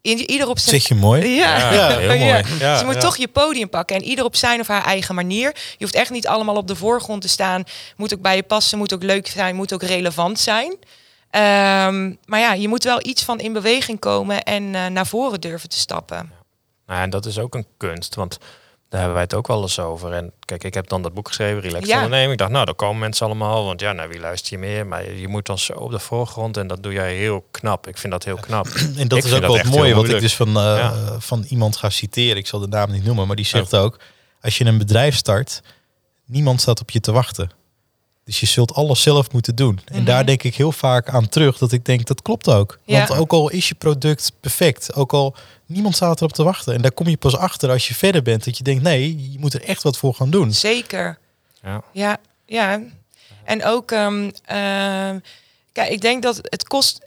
ieder 0.04 0.48
op 0.48 0.58
zijn... 0.58 0.80
Zeg 0.80 0.88
je 0.88 0.94
mooi? 0.94 1.28
Ja, 1.28 1.56
ja, 1.56 1.72
ja 1.72 1.98
heel 1.98 2.08
mooi. 2.08 2.44
Ja. 2.58 2.70
Dus 2.70 2.80
je 2.80 2.84
moet 2.84 3.00
toch 3.00 3.16
je 3.16 3.28
podium 3.28 3.68
pakken. 3.68 3.96
En 3.96 4.02
ieder 4.02 4.24
op 4.24 4.36
zijn 4.36 4.60
of 4.60 4.66
haar 4.66 4.84
eigen 4.84 5.14
manier. 5.14 5.52
Je 5.54 5.84
hoeft 5.84 5.94
echt 5.94 6.10
niet 6.10 6.26
allemaal 6.26 6.56
op 6.56 6.68
de 6.68 6.76
voorgrond 6.76 7.22
te 7.22 7.28
staan. 7.28 7.64
Moet 7.96 8.14
ook 8.14 8.20
bij 8.20 8.36
je 8.36 8.42
passen, 8.42 8.78
moet 8.78 8.94
ook 8.94 9.02
leuk 9.02 9.26
zijn, 9.26 9.56
moet 9.56 9.72
ook 9.72 9.82
relevant 9.82 10.40
zijn. 10.40 10.70
Um, 10.70 12.18
maar 12.24 12.40
ja, 12.40 12.52
je 12.52 12.68
moet 12.68 12.84
wel 12.84 13.06
iets 13.06 13.22
van 13.22 13.40
in 13.40 13.52
beweging 13.52 13.98
komen 13.98 14.42
en 14.42 14.62
uh, 14.62 14.86
naar 14.86 15.06
voren 15.06 15.40
durven 15.40 15.68
te 15.68 15.78
stappen. 15.78 16.32
Nou, 16.86 17.00
en 17.00 17.10
dat 17.10 17.26
is 17.26 17.38
ook 17.38 17.54
een 17.54 17.66
kunst, 17.76 18.14
want 18.14 18.38
daar 18.94 19.02
hebben 19.02 19.22
wij 19.22 19.28
het 19.30 19.34
ook 19.34 19.46
wel 19.54 19.62
eens 19.62 19.78
over. 19.78 20.12
En 20.12 20.32
kijk, 20.44 20.64
ik 20.64 20.74
heb 20.74 20.88
dan 20.88 21.02
dat 21.02 21.14
boek 21.14 21.28
geschreven, 21.28 21.60
Relax 21.60 21.86
Ja. 21.88 21.94
Ondernemen. 21.94 22.32
Ik 22.32 22.38
dacht, 22.38 22.50
nou, 22.50 22.64
daar 22.64 22.74
komen 22.74 22.98
mensen 22.98 23.26
allemaal, 23.26 23.64
want 23.64 23.80
ja, 23.80 23.92
nou, 23.92 24.08
wie 24.08 24.20
luistert 24.20 24.48
je 24.50 24.58
meer? 24.58 24.86
Maar 24.86 25.12
je 25.12 25.28
moet 25.28 25.46
dan 25.46 25.58
zo 25.58 25.72
op 25.72 25.90
de 25.90 25.98
voorgrond 25.98 26.56
en 26.56 26.66
dat 26.66 26.82
doe 26.82 26.92
jij 26.92 27.14
heel 27.14 27.44
knap. 27.50 27.86
Ik 27.86 27.98
vind 27.98 28.12
dat 28.12 28.24
heel 28.24 28.36
knap. 28.36 28.66
En 28.96 29.08
dat 29.08 29.18
Ik 29.18 29.24
is 29.24 29.32
ook 29.32 29.40
wel 29.40 29.56
het 29.56 29.70
mooie 29.70 29.94
wat 29.94 30.08
ik 30.08 30.20
dus 30.20 30.36
van, 30.36 30.48
uh, 30.48 30.54
Ja. 30.54 30.94
van 31.18 31.44
iemand 31.48 31.76
ga 31.76 31.90
citeren. 31.90 32.36
Ik 32.36 32.46
zal 32.46 32.60
de 32.60 32.66
naam 32.68 32.90
niet 32.90 33.04
noemen, 33.04 33.26
maar 33.26 33.36
die 33.36 33.44
zegt 33.44 33.76
ook... 33.76 33.98
Als 34.42 34.58
je 34.58 34.64
een 34.64 34.78
bedrijf 34.78 35.16
start, 35.16 35.62
niemand 36.26 36.60
staat 36.60 36.80
op 36.80 36.90
je 36.90 37.00
te 37.00 37.12
wachten. 37.12 37.50
Dus 38.24 38.40
je 38.40 38.46
zult 38.46 38.74
alles 38.74 39.02
zelf 39.02 39.32
moeten 39.32 39.54
doen. 39.54 39.80
En 39.84 39.96
Mhm. 39.96 40.04
daar 40.04 40.26
denk 40.26 40.42
ik 40.42 40.54
heel 40.54 40.72
vaak 40.72 41.08
aan 41.08 41.28
terug. 41.28 41.58
Dat 41.58 41.72
ik 41.72 41.84
denk, 41.84 42.06
dat 42.06 42.22
klopt 42.22 42.48
ook. 42.48 42.78
Ja. 42.84 43.06
Want 43.06 43.20
ook 43.20 43.32
al 43.32 43.50
is 43.50 43.68
je 43.68 43.74
product 43.74 44.32
perfect. 44.40 44.94
Ook 44.94 45.12
al 45.12 45.34
niemand 45.66 45.94
staat 45.94 46.16
erop 46.16 46.32
te 46.32 46.42
wachten. 46.42 46.74
En 46.74 46.82
daar 46.82 46.92
kom 46.92 47.08
je 47.08 47.16
pas 47.16 47.36
achter 47.36 47.70
als 47.70 47.88
je 47.88 47.94
verder 47.94 48.22
bent. 48.22 48.44
Dat 48.44 48.58
je 48.58 48.64
denkt, 48.64 48.82
nee, 48.82 49.30
je 49.32 49.38
moet 49.38 49.54
er 49.54 49.62
echt 49.62 49.82
wat 49.82 49.98
voor 49.98 50.14
gaan 50.14 50.30
doen. 50.30 50.52
Zeker. 50.52 51.18
Ja. 51.62 51.82
Ja, 51.92 52.16
ja. 52.46 52.80
En 53.44 53.64
ook, 53.64 53.90
ehm, 53.90 54.30
ehm, 54.44 55.18
kijk, 55.72 55.90
ik 55.90 56.00
denk 56.00 56.22
dat 56.22 56.36
het 56.42 56.64
kost 56.64 57.00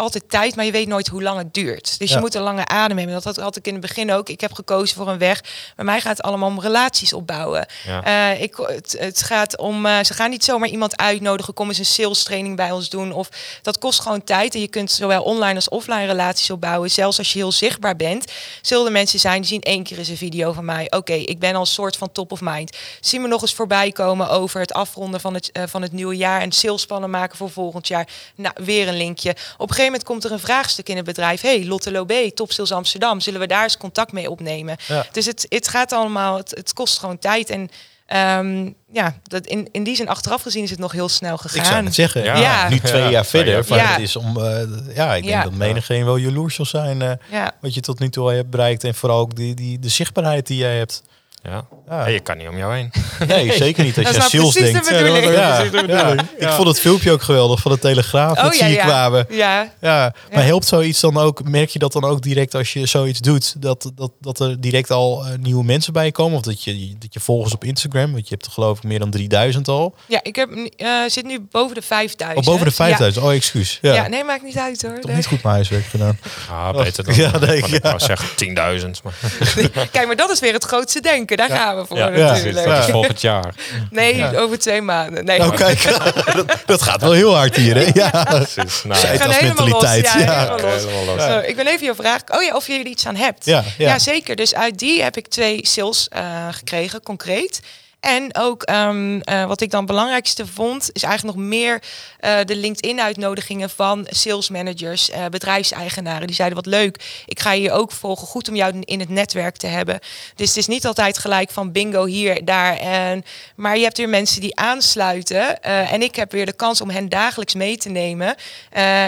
altijd 0.00 0.24
tijd, 0.28 0.56
maar 0.56 0.64
je 0.64 0.72
weet 0.72 0.88
nooit 0.88 1.08
hoe 1.08 1.22
lang 1.22 1.38
het 1.38 1.54
duurt. 1.54 1.98
Dus 1.98 2.08
Ja. 2.08 2.14
je 2.14 2.20
moet 2.20 2.34
een 2.34 2.42
lange 2.42 2.66
adem 2.66 2.96
hebben. 2.98 3.22
Dat 3.22 3.36
had, 3.36 3.56
ik 3.56 3.66
in 3.66 3.72
het 3.72 3.82
begin 3.82 4.12
ook. 4.12 4.28
Ik 4.28 4.40
heb 4.40 4.52
gekozen 4.52 4.96
voor 4.96 5.08
een 5.08 5.18
weg. 5.18 5.40
Bij 5.76 5.84
mij 5.84 6.00
gaat 6.00 6.16
het 6.16 6.26
allemaal 6.26 6.48
om 6.48 6.60
relaties 6.60 7.12
opbouwen. 7.12 7.66
Ja. 7.86 8.04
Eh, 8.32 8.42
ik, 8.42 8.56
het, 8.56 8.96
het 8.98 9.22
gaat 9.22 9.58
om, 9.58 9.86
eh, 9.86 10.04
ze 10.04 10.14
gaan 10.14 10.30
niet 10.30 10.44
zomaar 10.44 10.68
iemand 10.68 10.96
uitnodigen, 10.96 11.54
kom 11.54 11.68
eens 11.68 11.78
een 11.78 11.84
sales 11.84 12.22
training 12.22 12.56
bij 12.56 12.70
ons 12.70 12.88
doen. 12.88 13.12
Of 13.12 13.28
dat 13.62 13.78
kost 13.78 14.00
gewoon 14.00 14.24
tijd. 14.24 14.54
En 14.54 14.60
je 14.60 14.68
kunt 14.68 14.90
zowel 14.90 15.22
online 15.22 15.54
als 15.54 15.68
offline 15.68 16.06
relaties 16.06 16.50
opbouwen. 16.50 16.90
Zelfs 16.90 17.18
als 17.18 17.32
je 17.32 17.38
heel 17.38 17.52
zichtbaar 17.52 17.96
bent, 17.96 18.32
zullen 18.62 18.86
er 18.86 18.92
mensen 18.92 19.18
zijn 19.20 19.40
die 19.40 19.50
zien 19.50 19.60
één 19.60 19.82
keer 19.82 19.98
eens 19.98 20.08
een 20.08 20.16
video 20.16 20.52
van 20.52 20.64
mij. 20.64 20.86
Oké, 20.90 21.12
ik 21.12 21.38
ben 21.38 21.54
al 21.54 21.60
een 21.60 21.66
soort 21.66 21.96
van 21.96 22.12
top 22.12 22.32
of 22.32 22.40
mind. 22.40 22.76
Zien 23.00 23.22
we 23.22 23.28
nog 23.28 23.42
eens 23.42 23.54
voorbij 23.54 23.92
komen 23.92 24.28
over 24.30 24.60
het 24.60 24.72
afronden 24.72 25.20
van 25.20 25.34
het, 25.34 25.52
eh, 25.52 25.62
van 25.66 25.82
het 25.82 25.92
nieuwe 25.92 26.16
jaar 26.16 26.40
en 26.40 26.52
salesplannen 26.52 27.10
maken 27.10 27.36
voor 27.36 27.50
volgend 27.50 27.88
jaar. 27.88 28.08
Nou, 28.34 28.54
weer 28.60 28.88
een 28.88 28.96
linkje. 28.96 29.30
Op 29.30 29.68
een 29.68 29.74
gegeven 29.74 29.89
moment 29.90 30.04
komt 30.04 30.24
er 30.24 30.32
een 30.32 30.38
vraagstuk 30.40 30.88
in 30.88 30.96
het 30.96 31.04
bedrijf. 31.04 31.40
Hey, 31.40 31.64
Lotte 31.66 31.90
Lobé, 31.90 32.30
Top 32.32 32.52
Sales 32.52 32.72
Amsterdam. 32.72 33.20
Zullen 33.20 33.40
we 33.40 33.46
daar 33.46 33.62
eens 33.62 33.76
contact 33.76 34.12
mee 34.12 34.30
opnemen? 34.30 34.76
Ja. 34.88 35.06
Dus 35.12 35.26
het, 35.26 35.46
het 35.48 35.68
gaat 35.68 35.92
allemaal, 35.92 36.36
het, 36.36 36.50
het 36.50 36.72
kost 36.72 36.98
gewoon 36.98 37.18
tijd. 37.18 37.50
En 37.50 37.68
ehm, 38.06 38.70
ja, 38.92 39.16
dat 39.22 39.46
in, 39.46 39.68
in 39.72 39.84
die 39.84 39.96
zin 39.96 40.08
achteraf 40.08 40.42
gezien 40.42 40.62
is 40.62 40.70
het 40.70 40.78
nog 40.78 40.92
heel 40.92 41.08
snel 41.08 41.34
Ik 41.34 41.40
zou 41.50 41.64
gegaan. 41.64 41.84
het 41.84 41.94
zeggen. 41.94 42.24
Ja. 42.24 42.36
Ja. 42.36 42.68
Nu 42.68 42.78
twee 42.78 43.02
Ja. 43.02 43.10
jaar 43.10 43.26
verder. 43.26 43.64
Maar 43.68 43.78
Ja. 43.78 43.90
het 43.92 44.00
is 44.00 44.16
om... 44.16 44.36
eh, 44.40 44.60
ja, 44.94 45.14
ik 45.14 45.22
denk 45.22 45.34
Ja. 45.34 45.42
dat 45.42 45.52
menigeen 45.52 46.04
wel 46.04 46.16
jaloers 46.16 46.54
zal 46.54 46.64
zijn... 46.64 47.02
eh, 47.02 47.12
Ja, 47.30 47.52
wat 47.60 47.74
je 47.74 47.80
tot 47.80 47.98
nu 47.98 48.08
toe 48.08 48.32
hebt 48.32 48.50
bereikt. 48.50 48.84
En 48.84 48.94
vooral 48.94 49.18
ook 49.18 49.36
die, 49.36 49.54
die, 49.54 49.78
de 49.78 49.88
zichtbaarheid 49.88 50.46
die 50.46 50.56
jij 50.56 50.76
hebt. 50.76 51.02
Ja. 51.42 51.66
Ja. 51.88 52.02
Hey, 52.02 52.12
je 52.12 52.20
kan 52.20 52.36
niet 52.36 52.48
om 52.48 52.56
jou 52.56 52.74
heen. 52.74 52.90
Nee, 53.26 53.52
zeker 53.52 53.84
niet 53.84 53.98
als 53.98 54.16
Dat 54.16 54.30
je 54.30 54.38
aan 54.38 54.44
nou 54.44 54.52
de 54.52 54.72
denkt. 54.72 54.88
Ja, 54.88 55.64
de 55.64 55.84
ja. 55.86 56.14
Ik 56.38 56.48
vond 56.48 56.68
het 56.68 56.80
filmpje 56.80 57.12
ook 57.12 57.22
geweldig 57.22 57.60
van 57.60 57.72
de 57.72 57.78
Telegraaf. 57.78 58.36
Oh, 58.36 58.42
dat 58.42 58.52
ja, 58.52 58.58
zie 58.58 58.68
je 58.68 58.74
ja. 58.74 58.84
kwamen. 58.84 59.26
ja. 59.30 59.72
Ja, 59.80 60.14
maar 60.32 60.44
helpt 60.44 60.66
zoiets 60.66 61.00
dan 61.00 61.16
ook? 61.16 61.42
Merk 61.48 61.70
je 61.70 61.78
dat 61.78 61.92
dan 61.92 62.04
ook 62.04 62.22
direct 62.22 62.54
als 62.54 62.72
je 62.72 62.86
zoiets 62.86 63.20
doet? 63.20 63.62
Dat, 63.62 63.92
dat, 63.94 64.12
dat 64.20 64.40
er 64.40 64.60
direct 64.60 64.90
al 64.90 65.24
eh, 65.24 65.38
nieuwe 65.38 65.64
mensen 65.64 65.92
bij 65.92 66.10
komen? 66.10 66.38
Of 66.38 66.42
dat 66.42 66.64
je, 66.64 66.94
dat 66.98 67.14
je 67.14 67.20
volgers 67.20 67.54
op 67.54 67.64
Instagram, 67.64 68.12
want 68.12 68.28
je 68.28 68.34
hebt 68.34 68.46
er 68.46 68.52
geloof 68.52 68.76
ik 68.76 68.84
meer 68.84 68.98
dan 68.98 69.10
3000 69.10 69.68
al. 69.68 69.94
ja 70.06 70.20
ik 70.22 70.36
heb, 70.36 70.50
eh, 70.76 70.88
zit 71.06 71.24
nu 71.24 71.40
boven 71.50 71.74
de 71.74 71.82
5000. 71.82 72.46
Of 72.46 72.52
boven 72.52 72.66
de 72.66 72.74
5000. 72.74 73.24
Oh, 73.24 73.32
excuus. 73.34 73.78
Ja, 73.82 74.08
nee, 74.08 74.24
maakt 74.24 74.42
niet 74.42 74.58
uit 74.58 74.82
hoor. 74.82 75.00
toch 75.00 75.14
niet 75.14 75.26
goed 75.26 75.42
mijn 75.42 75.54
huiswerk 75.54 75.84
gedaan. 75.84 76.18
Ah, 76.50 76.76
beter 76.76 77.04
dan. 77.04 77.14
Ja, 77.20 77.38
nee, 77.38 77.56
ik 77.56 77.82
wou 77.82 77.98
zeggen 77.98 78.28
10.000. 78.28 79.02
Maar 79.02 79.14
Kijk, 79.92 80.06
maar 80.06 80.16
dat 80.16 80.30
is 80.30 80.40
weer 80.40 80.52
het 80.52 80.64
grootste 80.64 81.00
denken. 81.00 81.29
Daar 81.36 81.50
gaan 81.50 81.76
we 81.76 81.86
voor 81.86 81.96
ja, 81.96 82.04
ja, 82.06 82.10
precies. 82.10 82.32
natuurlijk. 82.44 82.66
dat 82.66 82.78
is 82.78 82.86
Ja. 82.86 82.92
volgend 82.92 83.20
jaar. 83.20 83.54
Nee, 83.90 84.16
Ja. 84.16 84.32
over 84.36 84.58
twee 84.58 84.82
maanden. 84.82 85.24
Nee, 85.24 85.38
Nou 85.38 85.56
kijk, 85.56 85.82
dat, 86.36 86.56
dat 86.66 86.82
gaat 86.82 87.00
wel 87.00 87.12
heel 87.12 87.36
hard 87.36 87.56
hier. 87.56 87.76
Hè? 87.76 87.90
Ja. 87.94 88.24
Precies. 88.24 88.82
Nou, 88.84 89.06
los. 89.18 89.40
mentaliteit, 89.42 90.04
Ja, 90.04 90.18
ja. 90.18 90.54
helemaal 90.56 91.04
los. 91.04 91.22
Zo, 91.24 91.38
ik 91.38 91.56
ben 91.56 91.66
even 91.66 91.86
je 91.86 91.94
vraag. 91.94 92.20
Oh 92.28 92.42
ja, 92.42 92.54
of 92.54 92.66
je 92.66 92.72
er 92.78 92.86
iets 92.86 93.06
aan 93.06 93.16
hebt. 93.16 93.44
Ja, 93.44 93.64
ja. 93.78 93.88
Ja, 93.88 93.98
zeker. 93.98 94.36
Dus 94.36 94.54
uit 94.54 94.78
die 94.78 95.02
heb 95.02 95.16
ik 95.16 95.28
twee 95.28 95.58
sales 95.62 96.08
eh, 96.08 96.22
gekregen, 96.50 97.02
concreet. 97.02 97.60
En 98.00 98.36
ook 98.36 98.62
ehm, 98.62 99.20
eh, 99.20 99.44
wat 99.44 99.60
ik 99.60 99.70
dan 99.70 99.80
het 99.80 99.88
belangrijkste 99.88 100.46
vond, 100.46 100.90
is 100.92 101.02
eigenlijk 101.02 101.36
nog 101.36 101.46
meer 101.46 101.82
eh, 102.18 102.38
de 102.44 102.56
LinkedIn-uitnodigingen 102.56 103.70
van 103.70 104.06
sales 104.10 104.48
managers, 104.48 105.10
eh, 105.10 105.24
bedrijfseigenaren. 105.26 106.26
Die 106.26 106.36
zeiden: 106.36 106.56
Wat 106.56 106.66
leuk, 106.66 107.24
ik 107.26 107.40
ga 107.40 107.52
je 107.52 107.72
ook 107.72 107.92
volgen. 107.92 108.26
Goed 108.26 108.48
om 108.48 108.56
jou 108.56 108.80
in 108.80 109.00
het 109.00 109.08
netwerk 109.08 109.56
te 109.56 109.66
hebben. 109.66 109.98
Dus 110.34 110.48
het 110.48 110.56
is 110.56 110.66
niet 110.66 110.86
altijd 110.86 111.18
gelijk 111.18 111.50
van 111.50 111.72
bingo 111.72 112.04
hier, 112.04 112.44
daar. 112.44 112.76
En, 112.76 113.24
maar 113.56 113.76
je 113.76 113.82
hebt 113.82 113.96
weer 113.96 114.08
mensen 114.08 114.40
die 114.40 114.56
aansluiten. 114.56 115.62
en 115.62 116.02
ik 116.02 116.16
heb 116.16 116.32
weer 116.32 116.46
de 116.46 116.52
kans 116.52 116.80
om 116.80 116.90
hen 116.90 117.08
dagelijks 117.08 117.54
mee 117.54 117.76
te 117.76 117.88
nemen 117.88 118.34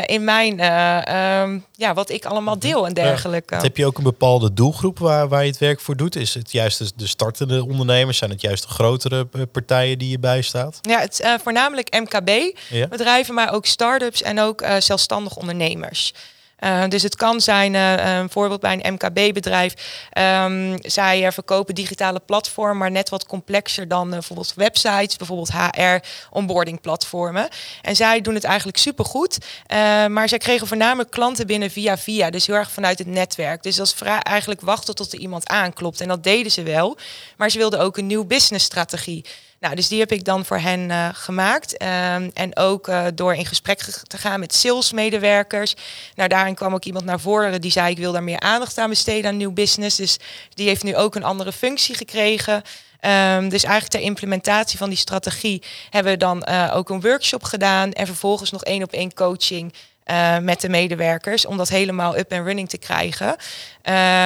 in 0.07 0.25
mijn, 0.25 0.61
eh, 0.61 1.41
ehm, 1.41 1.59
ja, 1.73 1.95
wat 1.95 2.11
ik 2.11 2.25
allemaal 2.25 2.59
deel 2.59 2.87
en 2.87 2.95
dergelijke. 2.95 3.55
Heb 3.55 3.77
je 3.77 3.87
ook 3.87 3.99
een 3.99 4.05
bepaalde 4.05 4.53
doelgroep 4.53 4.99
waar, 4.99 5.29
waar 5.29 5.43
je 5.43 5.51
het 5.51 5.59
werk 5.59 5.81
voor 5.81 5.97
doet? 5.97 6.17
Is 6.17 6.35
het 6.35 6.53
juist 6.53 6.79
de, 6.79 6.93
de 6.97 7.07
startende 7.07 7.65
ondernemers? 7.65 8.19
Zijn 8.19 8.31
het 8.31 8.41
juist 8.41 8.63
de 8.63 8.69
grotere 8.83 9.29
eh, 9.33 9.43
partijen 9.53 9.99
die 9.99 10.11
je 10.11 10.19
bijstaat? 10.19 10.79
Ja, 10.83 11.01
het 11.01 11.21
eh, 11.21 11.35
voornamelijk 11.43 12.01
MKB-bedrijven, 12.01 13.35
Ja? 13.35 13.45
maar 13.45 13.55
ook 13.55 13.67
start-ups 13.67 14.23
en 14.23 14.41
ook 14.41 14.61
eh 14.61 14.77
zelfstandig 14.79 15.37
ondernemers. 15.37 16.13
Eh, 16.63 16.89
dus 16.89 17.03
het 17.03 17.17
kan 17.17 17.41
zijn, 17.41 17.75
eh, 17.75 18.19
een 18.19 18.31
voorbeeld 18.31 18.61
bij 18.61 18.79
een 18.83 18.93
MKB-bedrijf. 18.93 19.75
ehm, 20.11 20.77
zij 20.81 21.27
eh, 21.27 21.33
verkopen 21.33 21.75
digitale 21.75 22.21
platformen, 22.27 22.77
maar 22.77 22.91
net 22.91 23.09
wat 23.09 23.27
complexer 23.27 23.89
dan 23.89 24.11
bijvoorbeeld 24.11 24.53
websites, 24.57 25.17
bijvoorbeeld 25.17 25.53
HR-onboarding-platformen. 25.53 27.49
En 27.83 27.97
zij 27.97 28.21
doen 28.21 28.35
het 28.35 28.45
eigenlijk 28.45 28.79
supergoed. 28.79 29.39
maar 30.09 30.29
zij 30.29 30.39
kregen 30.39 30.67
voornamelijk 30.67 31.11
klanten 31.11 31.47
binnen 31.47 31.71
via 31.71 31.99
via, 31.99 32.31
dus 32.31 32.47
heel 32.47 32.57
erg 32.57 32.71
vanuit 32.71 32.99
het 32.99 33.07
netwerk. 33.07 33.63
Dus 33.63 33.77
dat 33.77 33.87
is 33.87 33.95
eigenlijk 34.23 34.61
wachten 34.61 34.95
tot 34.95 35.13
er 35.13 35.19
iemand 35.19 35.49
aanklopt. 35.49 36.01
En 36.01 36.09
dat 36.09 36.23
deden 36.25 36.53
ze 36.53 36.63
wel, 36.63 36.99
maar 37.37 37.51
ze 37.51 37.59
wilden 37.59 37.81
ook 37.81 37.97
een 37.97 38.07
nieuw 38.07 38.25
businessstrategie. 38.25 39.25
Nou, 39.63 39.75
dus 39.75 39.89
die 39.89 39.99
heb 40.01 40.13
ik 40.13 40.25
dan 40.25 40.45
voor 40.45 40.59
hen 40.59 40.91
eh, 40.91 41.09
gemaakt. 41.13 41.77
Ehm, 41.77 42.31
en 42.35 42.57
ook 42.57 42.89
eh, 42.89 43.07
door 43.15 43.35
in 43.35 43.47
gesprek 43.47 43.81
ge- 43.81 44.03
te 44.03 44.19
gaan 44.19 44.41
met 44.41 44.55
salesmedewerkers. 44.55 45.75
Nou, 46.15 46.29
daarin 46.29 46.55
kwam 46.55 46.75
ook 46.75 46.85
iemand 46.85 47.05
naar 47.05 47.21
voren 47.21 47.61
die 47.61 47.71
zei: 47.71 47.91
Ik 47.91 47.99
wil 47.99 48.13
daar 48.13 48.23
meer 48.23 48.41
aandacht 48.41 48.79
aan 48.79 48.89
besteden 48.89 49.31
aan 49.31 49.37
nieuw 49.37 49.53
business. 49.53 49.97
Dus 49.97 50.19
die 50.55 50.69
heeft 50.69 50.83
nu 50.83 50.97
ook 50.97 51.15
een 51.15 51.25
andere 51.25 51.53
functie 51.53 51.95
gekregen. 51.95 52.63
Ehm, 53.01 53.49
dus 53.49 53.63
eigenlijk 53.63 53.93
ter 53.93 54.01
implementatie 54.01 54.79
van 54.79 54.89
die 54.89 54.99
strategie 54.99 55.63
hebben 55.91 56.13
we 56.13 56.19
dan 56.19 56.43
eh, 56.43 56.73
ook 56.77 56.91
een 56.91 57.01
workshop 57.01 57.43
gedaan. 57.45 57.93
En 57.93 58.07
vervolgens 58.07 58.51
nog 58.51 58.65
één 58.65 58.83
op 58.83 58.93
één 58.93 59.15
coaching. 59.15 59.73
met 60.41 60.61
de 60.61 60.69
medewerkers 60.69 61.47
om 61.47 61.57
dat 61.57 61.69
helemaal 61.69 62.19
up 62.19 62.31
en 62.31 62.45
running 62.45 62.69
te 62.69 62.79
krijgen. 62.79 63.37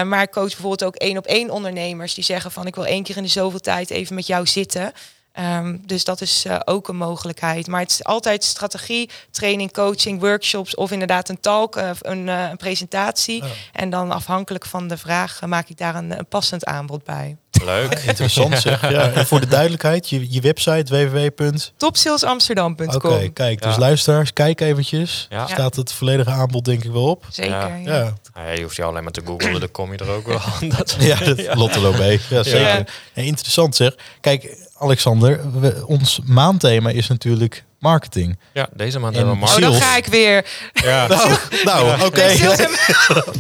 Maar 0.09 0.23
ik 0.23 0.31
coach 0.31 0.49
bijvoorbeeld 0.49 0.85
ook 0.85 0.95
één 0.97 1.17
op 1.19 1.27
één 1.27 1.51
ondernemers 1.51 2.15
die 2.15 2.25
zeggen 2.25 2.51
van 2.51 2.67
ik 2.67 2.75
wil 2.75 2.87
één 2.87 3.03
keer 3.03 3.17
in 3.17 3.23
de 3.23 3.29
zoveel 3.29 3.61
tijd 3.61 3.91
even 3.91 4.15
met 4.15 4.27
jou 4.27 4.47
zitten. 4.47 4.93
Ehm, 5.37 5.77
dus 5.87 6.05
dat 6.05 6.21
is 6.21 6.45
eh, 6.45 6.57
ook 6.65 6.89
een 6.89 6.97
mogelijkheid. 6.97 7.67
Maar 7.67 7.81
het 7.81 7.91
is 7.91 8.05
altijd 8.05 8.45
strategie, 8.45 9.11
training, 9.31 9.73
coaching, 9.73 10.21
workshops 10.21 10.75
of 10.75 10.91
inderdaad 10.91 11.29
een 11.29 11.41
talk, 11.41 11.77
eh, 11.77 11.91
een, 12.01 12.29
eh, 12.29 12.49
een 12.51 12.57
presentatie. 12.57 13.43
Oh. 13.43 13.49
En 13.73 13.91
dan 13.91 14.11
afhankelijk 14.11 14.67
van 14.67 14.89
de 14.89 14.97
vraag 14.97 15.41
maak 15.47 15.69
ik 15.69 15.79
daar 15.79 15.95
een, 15.95 16.19
een 16.19 16.27
passend 16.27 16.65
aanbod 16.65 17.05
bij. 17.05 17.37
Leuk. 17.65 17.95
Interessant 18.07 18.59
zeg. 18.59 18.91
Ja. 18.91 19.11
En 19.11 19.27
voor 19.27 19.41
de 19.41 19.47
duidelijkheid, 19.47 20.09
je, 20.09 20.33
je 20.33 20.41
website 20.41 21.09
www. 21.11 21.53
Topsalesamsterdam.com. 21.77 23.13
Oké, 23.13 23.29
kijk. 23.29 23.63
Dus 23.63 23.75
Ja. 23.75 23.81
luisteraars, 23.81 24.33
kijk 24.33 24.61
eventjes. 24.61 25.27
Ja. 25.31 25.47
Staat 25.47 25.77
het 25.77 25.93
volledige 25.93 26.31
aanbod 26.31 26.65
denk 26.65 26.85
ik 26.85 26.93
wel 26.93 27.09
op. 27.09 27.25
Zeker. 27.29 27.53
Ja. 27.53 27.77
Ja. 27.85 28.15
Ja, 28.35 28.43
Ja, 28.45 28.51
je 28.51 28.63
hoeft 28.63 28.77
je 28.77 28.83
alleen 28.83 29.03
maar 29.03 29.13
te 29.13 29.23
googlen, 29.25 29.61
dan 29.61 29.71
kom 29.71 29.93
je 29.93 29.99
er 29.99 30.11
ook 30.11 30.27
wel. 30.27 30.41
Dat, 30.77 30.97
ja, 30.99 31.19
dat 31.19 31.55
Lottelo 31.55 31.91
B. 31.93 31.99
Ja, 32.29 32.43
zeker. 32.43 32.61
Ja. 32.61 32.85
Ja, 33.13 33.23
interessant 33.23 33.77
zeg. 33.77 33.95
Kijk, 34.21 34.66
Alexander, 34.79 35.61
we- 35.61 35.83
ons 35.87 36.21
maandthema 36.25 36.91
is 36.91 37.07
natuurlijk 37.09 37.65
marketing. 37.79 38.39
ja, 38.53 38.69
deze 38.75 38.99
maand 38.99 39.17
En 39.17 39.19
hebben 39.27 39.39
we 39.39 39.45
Oh, 39.47 39.51
Mark. 39.61 39.63
dan 39.73 39.75
ga 39.81 39.97
ik 39.97 40.07
weer. 40.07 40.47
Ja, 40.73 41.07
Nou, 41.09 41.29
nou 41.65 42.05
oké. 42.05 42.21
En- 42.21 42.71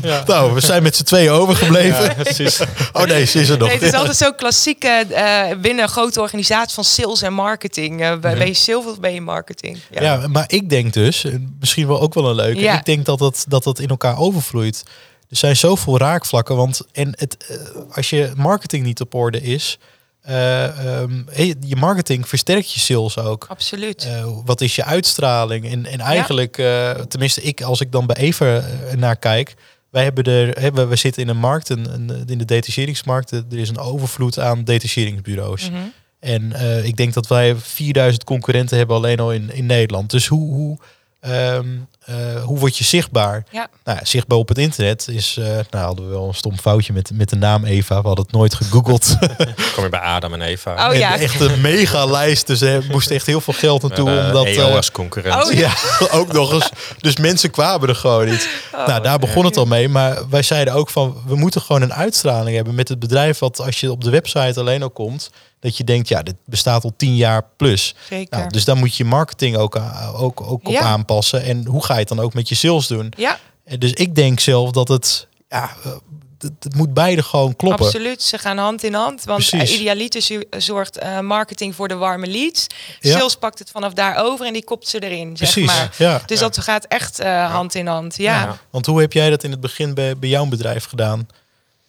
Nou, 0.27 0.53
we 0.55 0.61
zijn 0.61 0.83
met 0.83 0.97
z'n 0.97 1.03
tweeën 1.05 1.31
overgebleven. 1.31 2.15
precies. 2.15 2.61
Oh 2.93 3.03
nee, 3.05 3.25
ze 3.25 3.41
is 3.41 3.49
er 3.49 3.59
nog. 3.59 3.69
Nee, 3.69 3.77
het 3.77 3.87
is 3.87 3.93
altijd 3.95 4.17
zo 4.17 4.33
klassieke 4.33 4.89
eh, 4.89 5.57
binnen 5.61 5.83
een 5.85 5.91
grote 5.91 6.21
organisatie 6.21 6.75
van 6.75 6.85
sales 6.85 7.23
en 7.23 7.33
marketing. 7.33 8.01
Eh, 8.03 8.17
ben 8.19 8.47
je 8.47 8.55
sales 8.55 8.85
of 8.87 9.01
ben 9.01 9.15
je 9.15 9.21
marketing? 9.21 9.79
Ja. 9.91 10.03
Ja, 10.03 10.29
maar 10.29 10.45
ik 10.47 10.69
denk 10.71 10.93
dus, 10.93 11.25
eh, 11.25 11.35
misschien 11.61 11.87
wel 11.87 12.01
ook 12.01 12.15
wel 12.15 12.29
een 12.29 12.35
leuke, 12.35 12.61
Ja. 12.61 12.79
ik 12.79 12.85
denk 12.85 13.05
dat 13.07 13.21
het, 13.21 13.45
dat 13.49 13.65
het 13.65 13.79
in 13.79 13.89
elkaar 13.89 14.19
overvloeit. 14.19 14.83
Er 15.31 15.37
zijn 15.37 15.57
zoveel 15.57 15.99
raakvlakken, 15.99 16.57
want 16.57 16.81
en 16.93 17.09
het, 17.17 17.37
eh, 17.49 17.57
als 17.97 18.11
je 18.11 18.33
marketing 18.37 18.85
niet 18.85 19.01
op 19.01 19.15
orde 19.15 19.43
is, 19.43 19.79
eh, 20.27 21.01
ehm, 21.01 21.23
je 21.61 21.77
marketing 21.77 22.29
versterkt 22.29 22.73
je 22.73 22.81
sales 22.81 23.19
ook. 23.19 23.47
Absoluut. 23.49 24.05
Eh, 24.05 24.29
wat 24.45 24.61
is 24.61 24.77
je 24.77 24.85
uitstraling? 24.85 25.71
En, 25.71 25.87
en 25.87 26.01
eigenlijk, 26.01 26.59
eh, 26.59 26.91
tenminste 26.91 27.43
ik, 27.43 27.63
als 27.63 27.81
ik 27.81 27.93
dan 27.93 28.07
bij 28.07 28.17
Ever 28.17 28.65
naar 28.97 29.17
kijk, 29.17 29.55
wij 29.91 30.03
hebben 30.03 30.25
er, 30.25 30.89
we, 30.89 30.97
zitten 30.97 31.23
in 31.23 31.29
een 31.29 31.37
markt, 31.37 31.69
een, 31.69 31.93
een, 31.95 32.25
in 32.27 32.39
de 32.39 32.45
detacheringsmarkt, 32.45 33.31
er 33.31 33.45
is 33.51 33.69
een 33.69 33.79
overvloed 33.79 34.39
aan 34.39 34.65
detacheringsbureaus. 34.65 35.71
Mhm. 35.71 35.81
En 36.21 36.53
ik 36.85 36.97
denk 36.97 37.13
dat 37.13 37.27
wij 37.27 37.57
4000 37.57 38.25
concurrenten 38.25 38.77
hebben 38.77 38.97
alleen 38.97 39.21
al 39.21 39.33
in, 39.33 39.51
in 39.53 39.67
Nederland. 39.67 40.11
Dus 40.11 40.27
hoe, 40.27 40.53
hoe, 40.55 40.79
ehm, 41.21 41.67
eh, 42.07 42.43
hoe 42.45 42.59
word 42.59 42.79
je 42.79 42.85
zichtbaar? 42.85 43.45
Ja. 43.51 43.69
Nou, 43.85 43.99
ja, 43.99 44.05
zichtbaar 44.05 44.39
op 44.39 44.49
het 44.49 44.59
internet 44.59 45.09
is, 45.09 45.37
eh, 45.39 45.45
nou 45.45 45.85
hadden 45.85 46.05
we 46.05 46.11
wel 46.11 46.29
een 46.29 46.35
stom 46.35 46.59
foutje 46.59 46.93
met, 46.93 47.11
met 47.15 47.29
de 47.29 47.37
naam 47.37 47.65
Eva. 47.65 48.01
We 48.01 48.07
hadden 48.07 48.25
het 48.25 48.35
nooit 48.35 48.55
gegoogeld. 48.55 49.17
Kom 49.75 49.85
je 49.85 49.91
bij 49.91 50.01
Adam 50.01 50.33
en 50.33 50.41
Eva. 50.41 50.73
Oh 50.73 50.93
En 50.93 50.99
ja. 50.99 51.19
Echt 51.19 51.41
een 51.41 51.61
mega 51.61 52.05
lijst. 52.05 52.47
Dus 52.47 52.61
er 52.61 52.85
moest 52.91 53.11
echt 53.11 53.27
heel 53.27 53.41
veel 53.41 53.55
geld 53.55 53.83
naartoe. 53.83 54.11
Met, 54.11 54.19
eh, 54.19 54.27
omdat, 54.27 54.47
EO 54.47 54.69
eh, 54.69 54.75
als 54.75 54.91
concurrent. 54.91 55.45
Oh, 55.45 55.53
ja, 55.65 55.73
ook 56.11 56.33
nog 56.33 56.53
eens. 56.53 56.69
Dus 57.01 57.17
mensen 57.17 57.51
kwamen 57.51 57.89
er 57.89 57.95
gewoon 57.95 58.29
niet. 58.29 58.49
Oh, 58.75 58.87
nou, 58.87 59.03
daar 59.03 59.19
begon 59.19 59.45
het 59.45 59.57
al 59.57 59.67
mee. 59.67 59.89
Maar 59.89 60.29
wij 60.29 60.43
zeiden 60.43 60.75
ook 60.75 60.91
van, 60.91 61.23
we 61.27 61.37
moeten 61.37 61.61
gewoon 61.61 61.83
een 61.83 61.95
uitstraling 61.95 62.57
hebben 62.57 62.75
met 62.75 62.89
het 62.89 62.99
bedrijf. 62.99 63.39
Wat 63.39 63.61
als 63.61 63.81
je 63.81 63.91
op 63.91 64.05
de 64.05 64.11
website 64.11 64.61
alleen 64.61 64.83
al 64.83 64.91
komt, 64.91 65.31
dat 65.61 65.77
je 65.77 65.85
denkt, 65.85 66.09
ja, 66.09 66.23
dit 66.23 66.35
bestaat 66.45 66.85
al 66.85 66.93
tien 66.97 67.17
jaar 67.17 67.45
plus. 67.57 67.95
Zeker. 68.09 68.39
Nou, 68.39 68.51
dus 68.51 68.65
daar 68.65 68.77
moet 68.77 68.97
je 68.97 69.05
marketing 69.05 69.57
ook, 69.57 69.77
a- 69.77 70.11
ook, 70.17 70.41
ook 70.41 70.69
op 70.69 70.75
aanpassen. 70.77 71.43
En 71.43 71.67
hoe 71.67 71.85
ga 71.85 71.93
je 71.95 71.99
het 72.01 72.09
dan 72.09 72.21
ook 72.21 72.35
met 72.35 72.49
je 72.49 72.55
sales 72.55 72.87
doen? 72.87 73.13
ja, 73.17 73.39
En 73.65 73.79
dus 73.79 73.93
ik 73.93 74.15
denk 74.15 74.41
zelf 74.41 74.71
dat 74.71 74.89
het, 74.89 75.27
ja, 75.49 75.71
eh, 75.85 75.93
het, 76.39 76.53
het 76.61 76.75
moet 76.75 76.95
beide 76.95 77.23
gewoon 77.23 77.57
kloppen. 77.57 77.85
absoluut. 77.87 78.23
Ze 78.23 78.39
gaan 78.39 78.59
hand 78.59 78.83
in 78.83 78.95
hand. 78.95 79.25
Want 79.25 79.53
uh, 79.53 79.73
idealiter 79.73 80.45
zorgt 80.59 80.99
eh, 80.99 81.21
marketing 81.21 81.75
voor 81.75 81.89
de 81.89 81.95
warme 81.95 82.27
leads. 82.27 82.67
Ja. 83.01 83.19
Sales 83.19 83.37
pakt 83.37 83.59
het 83.59 83.71
vanaf 83.71 83.93
daar 83.93 84.17
over 84.25 84.47
en 84.47 84.53
die 84.53 84.65
kopt 84.65 84.89
ze 84.89 84.99
erin, 85.01 85.37
zeg 85.37 85.53
Precies, 85.53 85.73
maar. 85.77 85.95
ja. 85.99 86.23
Dus 86.27 86.39
dat 86.39 86.59
gaat 86.59 86.85
echt 86.85 87.19
eh, 87.19 87.51
hand 87.53 87.75
in 87.75 87.87
hand. 87.87 88.17
Ja. 88.17 88.43
Ja. 88.43 88.59
Want 88.71 88.87
hoe 88.87 89.01
heb 89.01 89.13
jij 89.13 89.31
dat 89.31 89.45
in 89.45 89.51
het 89.51 89.61
begin 89.61 89.95
bij, 89.95 90.17
bij 90.19 90.29
jouw 90.29 90.47
bedrijf 90.47 90.85
gedaan? 90.85 91.29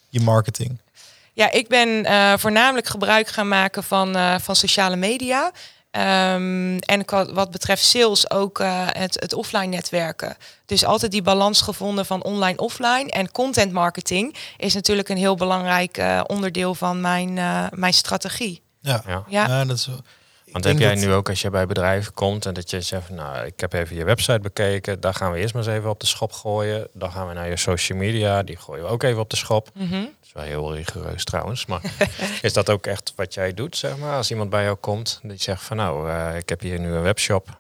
Je 0.10 0.22
marketing. 0.22 0.80
Ja, 1.38 1.52
ik 1.52 1.68
ben 1.68 2.06
eh, 2.06 2.34
voornamelijk 2.38 2.88
gebruik 2.88 3.28
gaan 3.28 3.48
maken 3.48 3.84
van, 3.84 4.16
eh, 4.16 4.36
van 4.40 4.56
sociale 4.56 4.96
media. 4.96 5.52
Ehm, 5.92 6.78
en 6.78 7.06
wat 7.34 7.52
betreft 7.52 7.84
sales 7.84 8.32
ook 8.32 8.60
eh, 8.60 8.88
het, 8.88 9.18
het 9.20 9.34
offline 9.34 9.66
netwerken. 9.66 10.38
Dus 10.66 10.86
altijd 10.86 11.12
die 11.12 11.22
balans 11.22 11.62
gevonden 11.62 12.06
van 12.06 12.24
online-offline. 12.24 13.10
En 13.10 13.32
content 13.32 13.72
marketing 13.72 14.36
is 14.58 14.74
natuurlijk 14.74 15.10
een 15.10 15.18
heel 15.18 15.36
belangrijk 15.36 15.98
eh, 15.98 16.22
onderdeel 16.28 16.76
van 16.76 17.02
mijn, 17.02 17.38
eh, 17.38 17.66
mijn 17.72 17.94
strategie. 17.94 18.62
Ja, 18.82 19.04
Ja. 19.08 19.24
Ja. 19.28 19.48
Ja, 19.48 19.66
dat 19.66 19.78
is, 19.78 19.90
Want 20.64 20.70
heb 20.70 20.80
jij 20.80 20.96
dat- 20.96 21.04
nu 21.06 21.14
ook 21.14 21.30
als 21.30 21.42
je 21.42 21.50
bij 21.50 21.66
bedrijven 21.66 22.14
komt 22.14 22.46
en 22.46 22.54
dat 22.54 22.70
je 22.70 22.82
zegt, 22.82 23.06
van, 23.08 23.16
nou, 23.16 23.46
ik 23.46 23.60
heb 23.60 23.74
even 23.74 23.96
je 23.96 24.04
website 24.04 24.40
bekeken, 24.40 25.00
daar 25.00 25.14
gaan 25.14 25.32
we 25.32 25.38
eerst 25.40 25.54
maar 25.54 25.64
eens 25.68 25.72
even 25.78 25.90
op 25.90 26.00
de 26.00 26.06
schop 26.06 26.32
gooien. 26.32 26.88
Dan 26.94 27.12
gaan 27.12 27.28
we 27.28 27.34
naar 27.34 27.50
je 27.50 27.58
social 27.58 27.98
media, 27.98 28.44
die 28.44 28.58
gooien 28.58 28.84
we 28.84 28.90
ook 28.90 29.04
even 29.04 29.20
op 29.22 29.30
de 29.30 29.36
schop. 29.36 29.70
Mhm. 29.74 29.92
Dat 30.02 30.10
is 30.24 30.32
wel 30.34 30.44
heel 30.44 30.76
rigoureus 30.76 31.24
trouwens, 31.24 31.66
maar 31.66 31.82
is 32.42 32.54
dat 32.54 32.70
ook 32.70 32.86
echt 32.86 33.14
wat 33.16 33.34
jij 33.34 33.54
doet, 33.54 33.78
zeg 33.78 33.98
maar? 33.98 34.16
Als 34.16 34.32
iemand 34.32 34.50
bij 34.50 34.64
jou 34.64 34.76
komt, 34.76 35.20
die 35.24 35.42
zegt 35.42 35.64
van, 35.64 35.78
nou, 35.78 36.10
eh, 36.10 36.38
ik 36.38 36.50
heb 36.50 36.60
hier 36.62 36.80
nu 36.80 36.92
een 36.94 37.02
webshop 37.02 37.60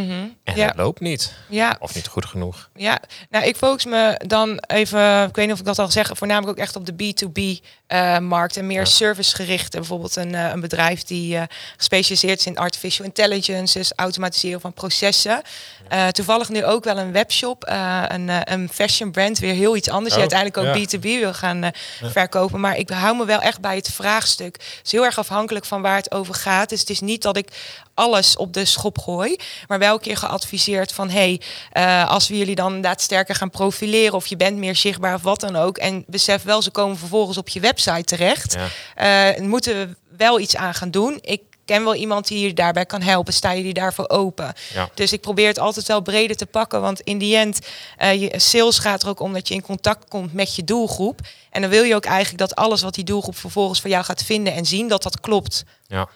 Mhm. 0.00 0.10
en 0.44 0.56
Ja, 0.56 0.66
het 0.66 0.76
loopt 0.76 1.00
niet. 1.00 1.32
ja, 1.48 1.76
Of 1.80 1.94
niet 1.94 2.06
goed 2.06 2.26
genoeg. 2.26 2.68
ja. 2.74 2.98
Nou, 3.30 3.44
ik 3.44 3.56
focus 3.56 3.84
me 3.84 4.20
dan 4.26 4.58
even, 4.66 5.22
ik 5.28 5.34
weet 5.36 5.44
niet 5.44 5.54
of 5.54 5.60
ik 5.60 5.64
dat 5.66 5.78
al 5.78 5.90
zeg, 5.90 6.10
voornamelijk 6.14 6.58
ook 6.58 6.64
echt 6.64 6.76
op 6.76 6.86
de 6.86 6.92
B2B-markt 6.92 8.56
en 8.56 8.66
meer 8.66 8.78
Ja. 8.78 8.84
servicegerichte. 8.84 9.76
Bijvoorbeeld 9.76 10.16
een, 10.16 10.34
eh, 10.34 10.50
een 10.52 10.60
bedrijf 10.60 11.02
die 11.02 11.36
eh, 11.36 11.42
gespecialiseerd 11.76 12.38
is 12.38 12.46
in 12.46 12.58
artificial 12.58 13.06
intelligence, 13.06 13.78
dus 13.78 13.92
automatiseren 13.96 14.60
van 14.60 14.72
processen. 14.72 15.42
Eh, 15.88 16.08
toevallig 16.08 16.48
nu 16.48 16.64
ook 16.64 16.84
wel 16.84 16.98
een 16.98 17.12
webshop, 17.12 17.64
eh, 17.64 18.02
een, 18.08 18.28
eh, 18.28 18.40
een 18.44 18.68
fashion 18.72 19.10
brand, 19.10 19.38
weer 19.38 19.54
heel 19.54 19.76
iets 19.76 19.88
anders, 19.88 20.14
die 20.14 20.24
Oh, 20.24 20.30
uiteindelijk 20.32 20.58
ook 20.68 20.76
ja. 20.76 20.98
B2B 20.98 21.02
wil 21.20 21.34
gaan 21.34 21.62
eh, 21.64 21.70
verkopen. 22.10 22.60
Maar 22.60 22.76
ik 22.76 22.90
hou 22.90 23.16
me 23.16 23.24
wel 23.24 23.40
echt 23.40 23.60
bij 23.60 23.76
het 23.76 23.88
vraagstuk. 23.92 24.54
Het 24.54 24.80
is 24.84 24.92
heel 24.92 25.04
erg 25.04 25.18
afhankelijk 25.18 25.64
van 25.64 25.82
waar 25.82 25.96
het 25.96 26.12
over 26.12 26.34
gaat. 26.34 26.68
Dus 26.68 26.80
het 26.80 26.90
is 26.90 27.00
niet 27.00 27.22
dat 27.22 27.36
ik 27.36 27.48
alles 27.94 28.36
op 28.36 28.52
de 28.52 28.64
schop 28.64 28.98
gooi, 28.98 29.36
maar 29.68 29.78
wel 29.82 29.94
een 29.94 30.00
keer 30.00 30.16
geadviseerd 30.16 30.92
van 30.92 31.10
hey, 31.10 31.40
eh, 31.72 32.08
als 32.08 32.28
we 32.28 32.38
jullie 32.38 32.54
dan 32.54 32.66
inderdaad 32.66 33.00
sterker 33.00 33.34
gaan 33.34 33.50
profileren 33.50 34.14
of 34.14 34.26
je 34.26 34.36
bent 34.36 34.56
meer 34.56 34.76
zichtbaar 34.76 35.14
of 35.14 35.22
wat 35.22 35.40
dan 35.40 35.56
ook. 35.56 35.78
En 35.78 36.04
besef 36.06 36.42
wel, 36.42 36.62
ze 36.62 36.70
komen 36.70 36.98
vervolgens 36.98 37.38
op 37.38 37.48
je 37.48 37.60
website 37.60 38.04
terecht. 38.04 38.56
Ja. 38.94 39.32
Eh, 39.34 39.42
moeten 39.42 39.74
we 39.74 39.96
wel 40.16 40.40
iets 40.40 40.56
aan 40.56 40.74
gaan 40.74 40.90
doen. 40.90 41.18
Ik 41.20 41.42
ken 41.64 41.84
wel 41.84 41.94
iemand 41.94 42.28
die 42.28 42.46
je 42.46 42.52
daarbij 42.52 42.86
kan 42.86 43.02
helpen. 43.02 43.32
Sta 43.32 43.50
je 43.50 43.62
die 43.62 43.74
daarvoor 43.74 44.08
open? 44.08 44.52
Ja. 44.74 44.88
Dus 44.94 45.12
ik 45.12 45.20
probeer 45.20 45.46
het 45.46 45.58
altijd 45.58 45.86
wel 45.86 46.00
breder 46.00 46.36
te 46.36 46.46
pakken. 46.46 46.80
Want 46.80 47.00
in 47.00 47.18
die 47.18 47.36
end, 47.36 47.58
je 47.98 48.32
sales 48.36 48.78
gaat 48.78 49.02
er 49.02 49.08
ook 49.08 49.20
om 49.20 49.32
dat 49.32 49.48
je 49.48 49.54
in 49.54 49.62
contact 49.62 50.08
komt 50.08 50.32
met 50.32 50.56
je 50.56 50.64
doelgroep. 50.64 51.20
En 51.50 51.60
dan 51.60 51.70
wil 51.70 51.82
je 51.82 51.94
ook 51.94 52.04
eigenlijk 52.04 52.38
dat 52.38 52.54
alles 52.54 52.82
wat 52.82 52.94
die 52.94 53.04
doelgroep 53.04 53.36
vervolgens 53.36 53.80
voor 53.80 53.90
jou 53.90 54.04
gaat 54.04 54.22
vinden 54.22 54.52
en 54.52 54.66
zien, 54.66 54.88
dat 54.88 55.02
dat 55.02 55.20
klopt. 55.20 55.64
Ja, 55.86 56.08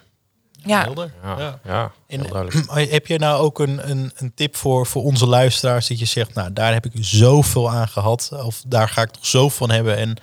Ja, 0.66 0.82
Helder. 0.82 1.12
ja, 1.22 1.58
Ja. 1.64 1.92
En 2.06 2.26
heb 2.90 3.06
je 3.06 3.18
nou 3.18 3.40
ook 3.40 3.58
een, 3.58 3.90
een, 3.90 4.12
een 4.16 4.34
tip 4.34 4.56
voor, 4.56 4.86
voor 4.86 5.02
onze 5.02 5.26
luisteraars 5.26 5.88
dat 5.88 5.98
je 5.98 6.04
zegt, 6.04 6.34
nou 6.34 6.52
daar 6.52 6.72
heb 6.72 6.84
ik 6.84 6.92
zoveel 6.94 7.70
aan 7.70 7.88
gehad 7.88 8.30
of 8.32 8.62
daar 8.66 8.88
ga 8.88 9.02
ik 9.02 9.12
nog 9.14 9.26
zoveel 9.26 9.66
van 9.66 9.70
hebben 9.70 9.96
en 9.96 10.16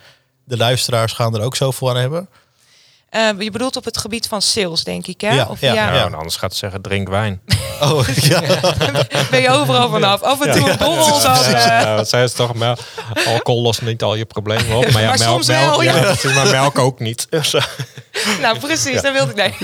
de 0.44 0.56
luisteraars 0.56 1.12
gaan 1.12 1.34
er 1.34 1.40
ook 1.40 1.56
zoveel 1.56 1.90
aan 1.90 1.96
hebben? 1.96 2.28
Eh, 3.14 3.28
je 3.38 3.50
bedoelt 3.50 3.76
op 3.76 3.84
het 3.84 3.96
gebied 3.98 4.26
van 4.28 4.42
sales, 4.42 4.84
denk 4.84 5.06
ik, 5.06 5.20
hè? 5.20 5.34
Ja, 5.34 5.46
of, 5.50 5.60
ja. 5.60 5.72
Ja, 5.72 5.94
Ja. 5.94 6.04
en 6.06 6.14
anders 6.14 6.36
gaat 6.36 6.52
ze 6.52 6.58
zeggen, 6.58 6.82
drink 6.82 7.08
wijn. 7.08 7.40
Oh 7.80 8.08
ja, 8.30 8.40
Ben 9.30 9.40
je 9.40 9.50
overal 9.50 9.88
vanaf? 9.90 10.22
Af 10.22 10.40
en 10.40 10.52
toe 10.52 10.70
een 10.70 10.76
borrel 10.78 11.20
dan. 11.20 11.36
eh, 11.44 11.50
Ja, 11.52 11.94
wat 11.96 12.08
zei 12.08 12.26
ze 12.26 12.34
toch? 12.34 12.54
Mel 12.54 12.76
alcohol 13.26 13.62
lost 13.62 13.82
niet 13.82 14.02
al 14.02 14.14
je 14.14 14.24
problemen 14.24 14.76
op. 14.76 14.90
Maar, 14.92 15.02
ja, 15.02 15.08
Maar 15.08 15.18
melk, 15.18 15.30
soms 15.32 15.46
melk, 15.46 15.70
wel, 15.70 15.82
ja. 15.82 15.96
ja. 15.96 16.32
maar 16.34 16.50
melk 16.50 16.78
ook 16.78 16.98
niet. 17.00 17.26
Zo. 17.42 17.58
nou, 18.40 18.58
precies, 18.58 19.02
dat 19.02 19.12
wilde 19.12 19.30
ik 19.30 19.36
nee. 19.36 19.54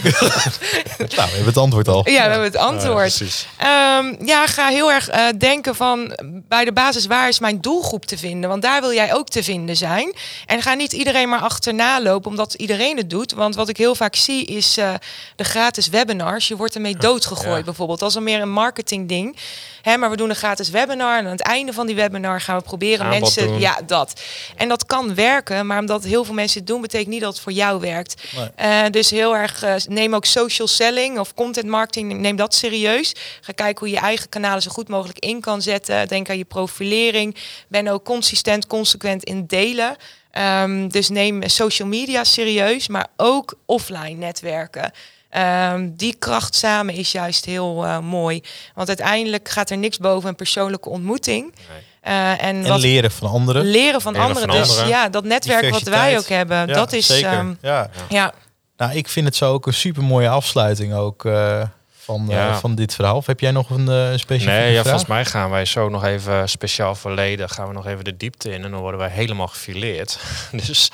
nou 0.98 1.08
we 1.08 1.20
hebben 1.20 1.44
het 1.44 1.56
antwoord 1.56 1.88
al. 1.88 2.08
Ja, 2.08 2.12
we 2.24 2.30
hebben 2.30 2.42
het 2.42 2.52
Ja, 2.54 2.60
antwoord. 2.60 2.94
precies. 3.16 3.46
Ehm, 3.56 4.14
ja, 4.26 4.46
ga 4.46 4.68
heel 4.68 4.92
erg 4.92 5.08
eh, 5.08 5.24
denken 5.38 5.74
van 5.74 6.18
bij 6.48 6.64
de 6.64 6.72
basis 6.72 7.06
waar 7.06 7.28
is 7.28 7.38
mijn 7.38 7.60
doelgroep 7.60 8.06
te 8.06 8.18
vinden? 8.18 8.50
Want 8.50 8.62
daar 8.62 8.80
wil 8.80 8.92
jij 8.92 9.14
ook 9.14 9.28
te 9.28 9.42
vinden 9.42 9.76
zijn. 9.76 10.14
En 10.46 10.62
ga 10.62 10.74
niet 10.74 10.92
iedereen 10.92 11.28
maar 11.28 11.40
achterna 11.40 12.02
lopen 12.02 12.30
omdat 12.30 12.54
iedereen 12.54 12.96
het 12.96 13.10
doet. 13.10 13.32
Want 13.40 13.54
wat 13.54 13.68
ik 13.68 13.76
heel 13.76 13.94
vaak 13.94 14.14
zie 14.16 14.44
is 14.44 14.76
eh, 14.76 14.94
de 15.36 15.44
gratis 15.44 15.88
webinars. 15.88 16.48
Je 16.48 16.56
wordt 16.56 16.74
ermee 16.74 16.96
doodgegooid 16.96 17.56
Ja. 17.58 17.62
bijvoorbeeld. 17.64 17.98
Dat 17.98 18.10
is 18.10 18.18
meer 18.18 18.40
een 18.40 18.52
marketing 18.52 19.08
ding. 19.08 19.36
Hè, 19.82 19.96
maar 19.96 20.10
we 20.10 20.16
doen 20.16 20.30
een 20.30 20.36
gratis 20.36 20.70
webinar 20.70 21.18
en 21.18 21.24
aan 21.24 21.30
het 21.30 21.40
einde 21.40 21.72
van 21.72 21.86
die 21.86 21.94
webinar 21.94 22.40
gaan 22.40 22.56
we 22.56 22.62
proberen 22.62 23.04
Aanbod 23.04 23.20
mensen... 23.20 23.46
doen. 23.46 23.60
Ja, 23.60 23.80
dat. 23.86 24.20
En 24.56 24.68
dat 24.68 24.86
kan 24.86 25.14
werken, 25.14 25.66
maar 25.66 25.78
omdat 25.78 26.04
heel 26.04 26.24
veel 26.24 26.34
mensen 26.34 26.58
het 26.58 26.66
doen, 26.68 26.80
betekent 26.80 27.08
niet 27.10 27.20
dat 27.20 27.32
het 27.32 27.42
voor 27.42 27.52
jou 27.52 27.80
werkt. 27.80 28.22
Nee. 28.36 28.48
Eh, 28.56 28.90
dus 28.90 29.10
heel 29.10 29.36
erg, 29.36 29.62
eh, 29.62 29.74
neem 29.88 30.14
ook 30.14 30.24
social 30.24 30.68
selling 30.68 31.18
of 31.18 31.34
content 31.34 31.66
marketing, 31.66 32.12
neem 32.12 32.36
dat 32.36 32.54
serieus. 32.54 33.14
Ga 33.40 33.52
kijken 33.52 33.78
hoe 33.78 33.88
je 33.88 33.94
je 33.94 34.00
eigen 34.00 34.28
kanalen 34.28 34.62
zo 34.62 34.70
goed 34.70 34.88
mogelijk 34.88 35.18
in 35.18 35.40
kan 35.40 35.62
zetten. 35.62 36.08
Denk 36.08 36.28
aan 36.30 36.38
je 36.38 36.44
profilering. 36.44 37.36
Ben 37.68 37.88
ook 37.88 38.04
consistent, 38.04 38.66
consequent 38.66 39.24
in 39.24 39.46
delen. 39.46 39.96
Ehm, 40.30 40.88
dus 40.88 41.08
neem 41.08 41.48
social 41.48 41.88
media 41.88 42.24
serieus, 42.24 42.88
maar 42.88 43.06
ook 43.16 43.54
offline 43.66 44.16
netwerken. 44.16 44.90
Ehm, 45.30 45.88
die 45.92 46.14
kracht 46.18 46.54
samen 46.54 46.94
is 46.94 47.12
juist 47.12 47.44
heel 47.44 47.84
eh, 47.86 47.98
mooi. 47.98 48.42
Want 48.74 48.88
uiteindelijk 48.88 49.48
gaat 49.48 49.70
er 49.70 49.78
niks 49.78 49.98
boven 49.98 50.28
een 50.28 50.34
persoonlijke 50.34 50.88
ontmoeting. 50.88 51.54
Nee. 51.68 51.78
Eh, 52.00 52.30
en, 52.30 52.38
En 52.38 52.68
wat 52.68 52.80
leren 52.80 53.10
van 53.10 53.28
anderen. 53.30 53.64
leren 53.64 54.00
van 54.00 54.12
Leren 54.12 54.26
anderen. 54.28 54.48
van 54.48 54.58
dus 54.58 54.68
anderen. 54.68 54.88
ja, 54.88 55.08
dat 55.08 55.24
netwerk 55.24 55.70
wat 55.70 55.82
wij 55.82 56.18
ook 56.18 56.28
hebben, 56.28 56.56
Ja, 56.56 56.66
dat 56.66 56.92
is. 56.92 57.06
zeker. 57.06 57.30
ehm, 57.32 57.54
ja. 57.60 57.90
ja, 58.08 58.32
Nou, 58.76 58.92
ik 58.94 59.08
vind 59.08 59.26
het 59.26 59.36
zo 59.36 59.52
ook 59.52 59.66
een 59.66 59.74
super 59.74 60.02
mooie 60.02 60.28
afsluiting 60.28 60.94
ook 60.94 61.24
eh, 61.24 61.62
van, 62.10 62.28
eh, 62.30 62.36
Ja. 62.36 62.58
van 62.58 62.74
dit 62.74 62.94
verhaal. 62.94 63.16
Of 63.16 63.26
heb 63.26 63.40
jij 63.40 63.50
nog 63.50 63.70
een 63.70 63.88
eh 63.88 64.08
specifieke 64.18 64.58
Nee, 64.60 64.72
ja, 64.72 64.82
volgens 64.82 65.06
mij 65.06 65.24
gaan 65.24 65.50
wij 65.50 65.64
zo 65.64 65.88
nog 65.88 66.04
even 66.04 66.48
speciaal 66.48 66.94
verleden, 66.94 67.48
gaan 67.48 67.66
we 67.68 67.72
nog 67.74 67.86
even 67.86 68.04
de 68.04 68.16
diepte 68.16 68.50
in 68.52 68.64
en 68.64 68.70
dan 68.70 68.80
worden 68.80 69.00
wij 69.00 69.08
helemaal 69.10 69.46
gefileerd. 69.48 70.18
dus 70.66 70.90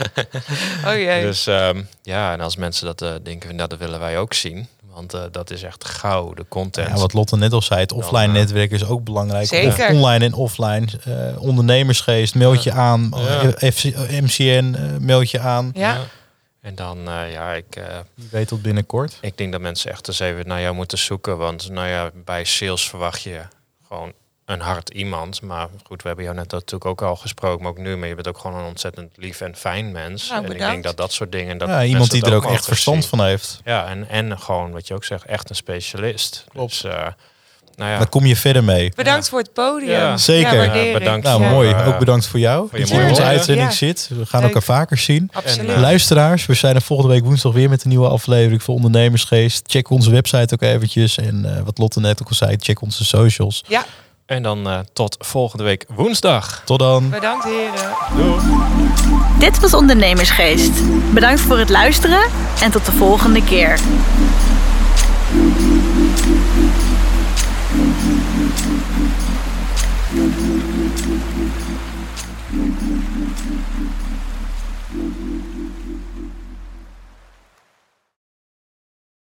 oh 0.86 0.94
jee. 0.94 1.22
dus 1.22 1.46
ehm, 1.46 1.82
ja, 2.02 2.32
en 2.32 2.40
als 2.40 2.56
mensen 2.56 2.86
dat 2.86 3.02
eh, 3.02 3.08
denken, 3.22 3.56
nou, 3.56 3.68
dat 3.68 3.78
willen 3.78 4.00
wij 4.00 4.18
ook 4.18 4.34
zien. 4.34 4.68
Want 4.94 5.14
eh, 5.14 5.20
dat 5.30 5.50
is 5.50 5.62
echt 5.62 5.84
gouden 5.84 6.48
content. 6.48 6.88
Ja, 6.88 6.94
wat 6.96 7.12
Lotte 7.12 7.36
net 7.36 7.52
al 7.52 7.62
zei, 7.62 7.80
het 7.80 7.92
offline 7.92 8.26
netwerk 8.32 8.70
is 8.70 8.84
ook 8.84 9.04
belangrijk. 9.04 9.46
Zeker. 9.46 9.88
Online 9.90 10.24
en 10.24 10.32
offline. 10.34 10.86
eh, 11.04 11.12
ondernemersgeest, 11.42 12.34
meld 12.34 12.62
je 12.62 12.72
aan. 12.72 13.12
Ja. 13.14 13.70
FC, 13.70 13.84
MCN, 14.10 14.74
eh, 14.74 14.82
meld 15.00 15.30
je 15.30 15.40
aan. 15.40 15.70
ja. 15.74 15.98
En 16.66 16.74
dan, 16.74 17.08
eh, 17.08 17.32
ja, 17.32 17.52
ik, 17.52 17.76
eh, 17.76 17.98
weet 18.30 18.48
tot 18.48 18.62
binnenkort. 18.62 19.18
ik 19.20 19.38
denk 19.38 19.52
dat 19.52 19.60
mensen 19.60 19.90
echt 19.90 20.08
eens 20.08 20.18
even 20.18 20.48
naar 20.48 20.60
jou 20.60 20.74
moeten 20.74 20.98
zoeken. 20.98 21.38
Want 21.38 21.70
nou 21.70 21.88
ja, 21.88 22.10
bij 22.14 22.44
sales 22.44 22.88
verwacht 22.88 23.22
je 23.22 23.42
gewoon 23.88 24.12
een 24.44 24.60
hard 24.60 24.88
iemand. 24.88 25.42
Maar 25.42 25.68
goed, 25.84 26.02
we 26.02 26.08
hebben 26.08 26.24
jou 26.24 26.36
net 26.36 26.50
natuurlijk 26.50 26.84
ook 26.84 27.02
al 27.02 27.16
gesproken, 27.16 27.62
maar 27.62 27.70
ook 27.70 27.78
nu. 27.78 27.96
Maar 27.96 28.08
je 28.08 28.14
bent 28.14 28.28
ook 28.28 28.38
gewoon 28.38 28.58
een 28.58 28.66
ontzettend 28.66 29.16
lief 29.16 29.40
en 29.40 29.56
fijn 29.56 29.92
mens. 29.92 30.28
Nou, 30.28 30.44
en 30.44 30.52
ik 30.52 30.58
denk 30.58 30.82
dat 30.82 30.96
dat 30.96 31.12
soort 31.12 31.32
dingen... 31.32 31.58
Dat 31.58 31.68
ja, 31.68 31.84
iemand 31.84 32.10
die 32.10 32.24
er 32.24 32.34
ook 32.34 32.50
echt 32.50 32.64
verstand 32.64 33.00
zien. 33.00 33.08
van 33.08 33.24
heeft. 33.24 33.60
Ja, 33.64 33.86
en, 33.86 34.08
en 34.08 34.38
gewoon 34.38 34.72
wat 34.72 34.86
je 34.86 34.94
ook 34.94 35.04
zegt, 35.04 35.24
echt 35.24 35.50
een 35.50 35.56
specialist. 35.56 36.44
Klopt. 36.48 36.82
Dus, 36.82 36.92
eh, 36.92 37.06
nou 37.76 37.90
ja, 37.90 37.98
Daar 37.98 38.08
kom 38.08 38.26
je 38.26 38.36
verder 38.36 38.64
mee. 38.64 38.92
Bedankt 38.94 39.24
Ja. 39.24 39.30
voor 39.30 39.38
het 39.38 39.52
podium. 39.52 39.90
Ja. 39.90 40.16
Zeker. 40.16 40.92
Bedankt 40.92 41.26
Nou, 41.26 41.40
mooi. 41.44 41.70
Eh, 41.70 41.88
Ook 41.88 41.98
bedankt 41.98 42.26
voor 42.26 42.40
jou. 42.40 42.68
voor 42.68 42.78
je 42.78 42.84
dat 42.84 42.94
je 42.94 43.02
in 43.02 43.08
onze 43.08 43.22
uitzending 43.22 43.68
Ja. 43.68 43.74
zit. 43.74 44.10
We 44.18 44.26
gaan 44.26 44.40
Leuk. 44.40 44.48
elkaar 44.48 44.62
vaker 44.76 44.96
zien. 44.98 45.30
Absoluut. 45.32 45.70
En, 45.70 45.80
Luisteraars, 45.80 46.46
we 46.46 46.54
zijn 46.54 46.74
er 46.74 46.82
volgende 46.82 47.12
week 47.12 47.24
woensdag 47.24 47.52
weer 47.52 47.68
met 47.68 47.82
een 47.82 47.88
nieuwe 47.88 48.08
aflevering 48.08 48.62
voor 48.62 48.74
Ondernemersgeest. 48.74 49.62
Check 49.66 49.90
onze 49.90 50.10
website 50.10 50.54
ook 50.54 50.62
eventjes. 50.62 51.18
En 51.18 51.56
eh, 51.56 51.62
wat 51.64 51.78
Lotte 51.78 52.00
net 52.00 52.20
ook 52.22 52.28
al 52.28 52.34
zei, 52.34 52.56
check 52.58 52.80
onze 52.82 53.04
socials. 53.04 53.64
ja, 53.68 53.84
en 54.26 54.42
dan 54.42 54.68
eh, 54.68 54.78
tot 54.92 55.16
volgende 55.20 55.64
week 55.64 55.84
woensdag. 55.88 56.62
Tot 56.64 56.78
dan. 56.78 57.10
bedankt 57.10 57.44
heren. 57.44 57.94
Dit 59.38 59.60
was 59.60 59.74
Ondernemersgeest. 59.74 60.72
Bedankt 61.14 61.40
voor 61.40 61.58
het 61.58 61.68
luisteren 61.70 62.28
en 62.62 62.70
tot 62.70 62.84
de 62.86 62.92
volgende 62.92 63.44
keer. 63.44 63.78